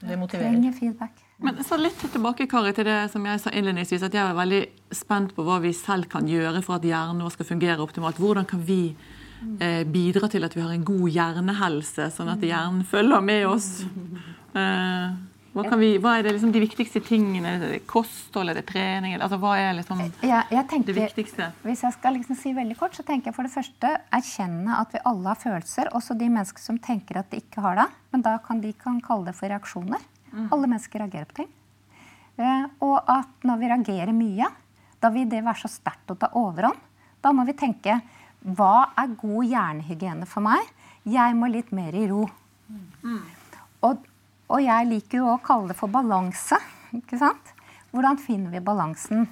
Det 0.02 0.18
motiverer. 0.18 0.50
Trenger 0.50 0.74
feedback. 0.74 1.22
Men 1.42 1.56
så 1.64 1.78
litt 1.80 1.96
tilbake 2.12 2.46
Kari, 2.50 2.72
til 2.76 2.84
det 2.84 2.98
som 3.12 3.24
jeg 3.24 3.40
sa 3.40 3.50
innledningsvis, 3.56 4.02
at 4.04 4.12
jeg 4.16 4.20
er 4.26 4.36
veldig 4.36 4.60
spent 4.92 5.32
på 5.36 5.44
hva 5.46 5.56
vi 5.62 5.72
selv 5.76 6.08
kan 6.12 6.28
gjøre 6.28 6.60
for 6.66 6.76
at 6.76 6.84
hjernen 6.84 7.22
vår 7.24 7.32
skal 7.36 7.48
fungere 7.54 7.80
optimalt. 7.80 8.20
Hvordan 8.20 8.44
kan 8.50 8.60
vi 8.68 8.82
eh, 9.60 9.84
bidra 9.88 10.28
til 10.28 10.44
at 10.44 10.54
vi 10.56 10.60
har 10.60 10.74
en 10.76 10.84
god 10.84 11.08
hjernehelse, 11.16 12.10
sånn 12.16 12.28
at 12.34 12.44
hjernen 12.44 12.84
følger 12.84 13.24
med 13.24 13.46
oss? 13.48 13.70
Eh, 14.52 15.08
hva, 15.54 15.64
kan 15.66 15.80
vi, 15.80 15.94
hva 15.98 16.12
er 16.18 16.26
det 16.28 16.36
liksom 16.36 16.52
de 16.54 16.60
viktigste 16.62 17.00
tingene? 17.08 17.56
Er 17.56 17.64
det 17.72 17.80
kosthold, 17.90 18.52
er 18.52 18.60
det 18.60 18.66
trening? 18.68 19.14
eller- 19.16 19.24
Altså, 19.26 19.38
hva 19.42 19.56
er 19.58 19.72
liksom 19.80 20.04
Ja, 20.22 20.44
jeg 20.50 20.68
tenker, 20.68 20.92
det 20.92 21.08
viktigste? 21.08 21.48
Hvis 21.64 21.82
jeg 21.82 21.92
skal 21.96 22.14
liksom 22.20 22.36
si 22.36 22.52
veldig 22.54 22.76
kort, 22.78 22.92
så 22.94 23.02
tenker 23.06 23.30
jeg 23.32 23.34
for 23.34 23.42
det 23.48 23.54
første 23.56 23.96
erkjenne 24.12 24.76
at 24.78 24.92
vi 24.92 25.00
alle 25.06 25.32
har 25.32 25.40
følelser. 25.40 25.88
Også 25.96 26.18
de 26.18 26.28
mennesker 26.28 26.60
som 26.60 26.78
tenker 26.78 27.16
at 27.24 27.30
de 27.30 27.40
ikke 27.40 27.62
har 27.64 27.76
det. 27.80 27.88
Men 28.12 28.22
da 28.22 28.36
kan 28.38 28.60
de 28.60 28.72
kan 28.74 29.00
kalle 29.00 29.24
det 29.32 29.34
for 29.40 29.48
reaksjoner. 29.48 29.98
Alle 30.32 30.66
mennesker 30.66 31.02
reagerer 31.02 31.28
på 31.30 31.40
ting. 31.42 31.48
Eh, 32.40 32.66
og 32.80 32.98
at 33.10 33.46
når 33.46 33.58
vi 33.60 33.70
reagerer 33.70 34.12
mye, 34.16 34.48
da 35.00 35.10
vil 35.12 35.28
det 35.28 35.42
være 35.44 35.62
så 35.62 35.70
sterkt 35.72 36.12
å 36.12 36.18
ta 36.20 36.30
overhånd. 36.38 36.78
Da 37.20 37.32
må 37.36 37.44
vi 37.48 37.56
tenke 37.58 37.98
hva 38.40 38.90
er 38.96 39.12
god 39.20 39.44
hjernehygiene 39.44 40.28
for 40.28 40.44
meg? 40.44 40.64
Jeg 41.04 41.34
må 41.36 41.48
litt 41.52 41.72
mer 41.76 41.96
i 41.96 42.06
ro. 42.08 42.22
Og, 43.84 44.06
og 44.48 44.60
jeg 44.64 44.88
liker 44.88 45.20
jo 45.20 45.28
å 45.34 45.40
kalle 45.44 45.72
det 45.72 45.76
for 45.76 45.92
balanse. 45.92 46.56
ikke 46.96 47.18
sant? 47.20 47.52
Hvordan 47.92 48.20
finner 48.20 48.54
vi 48.54 48.62
balansen? 48.64 49.26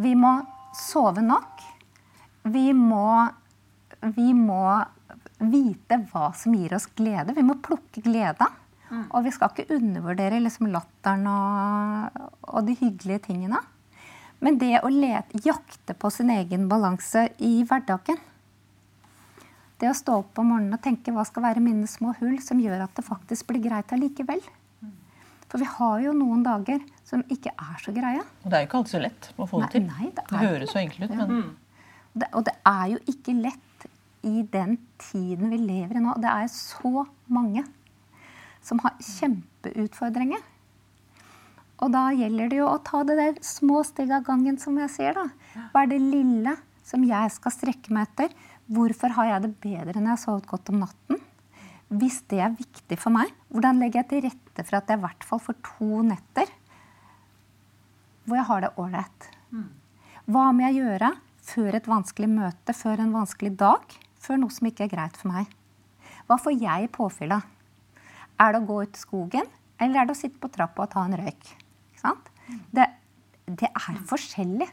Vi 0.00 0.14
må 0.18 0.32
sove 0.74 1.22
nok. 1.22 1.62
Vi 2.50 2.72
må, 2.74 3.28
vi 4.16 4.32
må 4.34 4.64
vite 5.38 5.98
hva 6.10 6.30
som 6.36 6.54
gir 6.56 6.74
oss 6.76 6.86
glede. 6.96 7.34
Vi 7.36 7.44
må 7.46 7.58
plukke 7.62 8.02
Og 9.14 9.24
vi 9.26 9.32
skal 9.34 9.50
ikke 9.52 9.76
undervurdere 9.78 10.40
liksom 10.42 10.70
latteren 10.72 11.26
og, 11.30 12.18
og 12.50 12.66
de 12.66 12.76
hyggelige 12.80 13.26
tingene. 13.28 13.60
Men 14.44 14.58
det 14.60 14.80
å 14.84 14.90
lete, 14.92 15.40
jakte 15.46 15.94
på 15.96 16.10
sin 16.12 16.30
egen 16.34 16.66
balanse 16.68 17.28
i 17.38 17.62
hverdagen 17.64 18.18
Det 19.80 19.88
å 19.88 19.94
stå 19.96 20.18
opp 20.20 20.38
om 20.42 20.50
morgenen 20.52 20.76
og 20.76 20.82
tenke 20.84 21.12
hva 21.14 21.24
skal 21.26 21.46
være 21.46 21.62
mine 21.64 21.86
små 21.90 22.12
hull 22.20 22.36
som 22.44 22.60
gjør 22.62 22.84
at 22.86 22.94
det 22.98 23.04
faktisk 23.06 23.48
blir 23.50 23.62
greit 23.64 23.92
allikevel. 23.94 24.42
For 25.48 25.62
vi 25.62 25.68
har 25.70 26.00
jo 26.02 26.12
noen 26.16 26.42
dager 26.42 26.82
som 27.06 27.22
ikke 27.30 27.52
er 27.52 27.76
så 27.82 27.92
greie. 27.94 28.22
Og 28.42 28.50
det 28.50 28.58
er 28.58 28.64
jo 28.64 28.68
ikke 28.68 28.78
alltid 28.80 28.94
så 28.96 29.02
lett 29.04 29.28
å 29.36 29.46
få 29.46 29.60
Nei, 29.60 29.68
det 29.68 29.74
til. 29.76 29.86
nei, 29.86 30.08
det 30.16 30.24
det 30.30 30.40
høres 30.40 30.72
så 30.74 30.80
enkelt 30.82 31.04
ut, 31.04 31.16
men 31.20 31.44
Det, 32.14 32.28
og 32.32 32.44
det 32.46 32.54
er 32.70 32.86
jo 32.94 32.98
ikke 33.10 33.34
lett 33.38 33.86
i 34.24 34.42
den 34.50 34.76
tiden 35.02 35.50
vi 35.52 35.58
lever 35.60 35.98
i 35.98 36.02
nå. 36.02 36.14
Det 36.22 36.30
er 36.30 36.46
så 36.50 37.04
mange 37.28 37.64
som 38.64 38.80
har 38.82 38.96
kjempeutfordringer. 39.02 40.42
Og 41.84 41.92
da 41.92 42.06
gjelder 42.14 42.50
det 42.50 42.60
jo 42.60 42.70
å 42.70 42.80
ta 42.86 43.02
det 43.06 43.16
der 43.18 43.38
små 43.44 43.82
steg 43.86 44.12
av 44.14 44.24
gangen, 44.26 44.56
som 44.62 44.78
jeg 44.80 44.92
sier. 44.94 45.16
da. 45.16 45.68
Hva 45.72 45.84
er 45.84 45.92
det 45.92 46.00
lille 46.00 46.56
som 46.86 47.04
jeg 47.04 47.32
skal 47.34 47.52
strekke 47.52 47.92
meg 47.94 48.08
etter? 48.08 48.34
Hvorfor 48.70 49.12
har 49.18 49.32
jeg 49.32 49.44
det 49.44 49.54
bedre 49.60 49.98
når 50.00 50.14
jeg 50.14 50.14
har 50.14 50.22
sovet 50.22 50.48
godt 50.48 50.70
om 50.72 50.80
natten? 50.84 51.20
Hvis 51.94 52.22
det 52.30 52.40
er 52.40 52.54
viktig 52.56 52.96
for 52.98 53.12
meg, 53.14 53.32
hvordan 53.52 53.82
legger 53.82 54.00
jeg 54.02 54.10
til 54.10 54.22
rette 54.30 54.64
for 54.64 54.78
at 54.78 54.88
jeg 54.88 54.98
i 54.98 55.04
hvert 55.04 55.26
fall 55.28 55.42
får 55.42 55.58
to 55.66 56.02
netter 56.06 56.52
hvor 58.24 58.38
jeg 58.38 58.48
har 58.48 58.62
det 58.64 58.70
ålreit? 58.80 59.26
Hva 60.24 60.46
må 60.56 60.64
jeg 60.64 60.78
gjøre 60.80 61.10
før 61.44 61.76
et 61.76 61.88
vanskelig 61.90 62.30
møte, 62.32 62.72
før 62.72 63.02
en 63.04 63.12
vanskelig 63.12 63.50
dag, 63.60 63.82
før 64.16 64.40
noe 64.40 64.54
som 64.54 64.70
ikke 64.70 64.86
er 64.86 64.94
greit 64.94 65.18
for 65.20 65.28
meg? 65.28 65.50
Hva 66.24 66.38
får 66.40 66.56
jeg 66.56 66.88
påfyll 66.94 67.34
av? 67.36 67.44
Er 68.40 68.54
det 68.54 68.62
å 68.62 68.68
gå 68.68 68.80
ut 68.82 68.96
i 68.96 69.02
skogen, 69.02 69.48
eller 69.78 70.00
er 70.00 70.08
det 70.08 70.16
å 70.16 70.18
sitte 70.18 70.40
på 70.42 70.50
trappa 70.52 70.86
og 70.86 70.92
ta 70.94 71.04
en 71.06 71.16
røyk? 71.18 71.52
Det, 72.74 72.84
det 73.46 73.70
er 73.70 74.00
forskjellig 74.08 74.68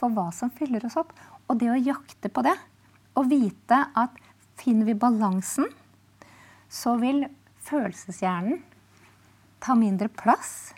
for 0.00 0.14
hva 0.14 0.30
som 0.34 0.52
fyller 0.54 0.84
oss 0.88 0.98
opp. 1.00 1.12
Og 1.50 1.58
det 1.60 1.70
å 1.72 1.78
jakte 1.78 2.30
på 2.32 2.44
det, 2.46 2.54
og 3.18 3.28
vite 3.28 3.78
at 3.98 4.14
finner 4.60 4.88
vi 4.88 4.96
balansen, 4.96 5.66
så 6.72 6.94
vil 7.00 7.26
følelseshjernen 7.66 8.62
ta 9.62 9.76
mindre 9.78 10.08
plass. 10.08 10.72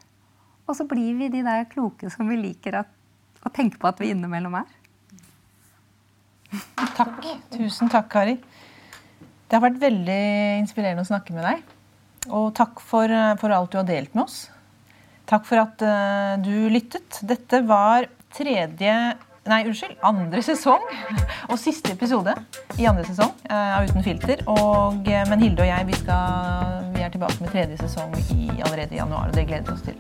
Og 0.65 0.77
så 0.79 0.87
blir 0.89 1.15
vi 1.21 1.31
de 1.33 1.45
der 1.47 1.69
kloke 1.71 2.11
som 2.13 2.29
vi 2.31 2.41
liker 2.41 2.81
at, 2.83 2.91
å 3.45 3.53
tenke 3.53 3.79
på 3.81 3.89
at 3.91 4.01
vi 4.01 4.11
innimellom 4.15 4.57
er. 4.59 4.73
takk. 6.97 7.21
Tusen 7.53 7.91
takk, 7.93 8.09
Kari. 8.13 8.39
Det 9.45 9.57
har 9.57 9.65
vært 9.65 9.81
veldig 9.83 10.21
inspirerende 10.63 11.05
å 11.05 11.09
snakke 11.09 11.35
med 11.37 11.45
deg. 11.47 11.74
Og 12.31 12.55
takk 12.57 12.81
for, 12.81 13.11
eh, 13.11 13.37
for 13.41 13.53
alt 13.53 13.73
du 13.73 13.79
har 13.81 13.89
delt 13.89 14.15
med 14.15 14.25
oss. 14.25 14.49
Takk 15.29 15.47
for 15.49 15.57
at 15.57 15.81
uh, 15.81 16.37
du 16.45 16.69
lyttet. 16.69 17.21
Dette 17.25 17.63
var 17.65 18.11
tredje 18.35 18.93
Nei, 19.45 19.59
unnskyld. 19.69 19.99
Andre 20.05 20.41
sesong 20.49 20.85
og 21.51 21.59
siste 21.61 21.93
episode 21.93 22.33
i 22.81 22.87
andre 22.89 23.05
sesong 23.05 23.35
av 23.53 23.75
av 23.75 23.89
Uten 23.91 24.05
filter. 24.07 24.41
Og, 24.49 25.05
eh, 25.05 25.25
men 25.29 25.43
Hilde 25.45 25.67
og 25.67 25.69
jeg 25.69 25.89
vi, 25.91 25.99
skal, 26.01 26.89
vi 26.95 27.05
er 27.05 27.13
tilbake 27.13 27.45
med 27.45 27.53
tredje 27.53 27.77
sesong 27.83 28.17
i, 28.33 28.49
allerede 28.65 28.97
i 28.97 29.03
januar, 29.03 29.29
og 29.29 29.37
det 29.37 29.45
gleder 29.51 29.69
vi 29.69 29.73
oss 29.77 29.85
til. 29.85 29.97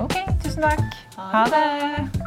Ok, 0.00 0.16
tusen 0.44 0.64
takk. 0.64 0.80
Ha 1.20 1.44
det. 1.52 2.26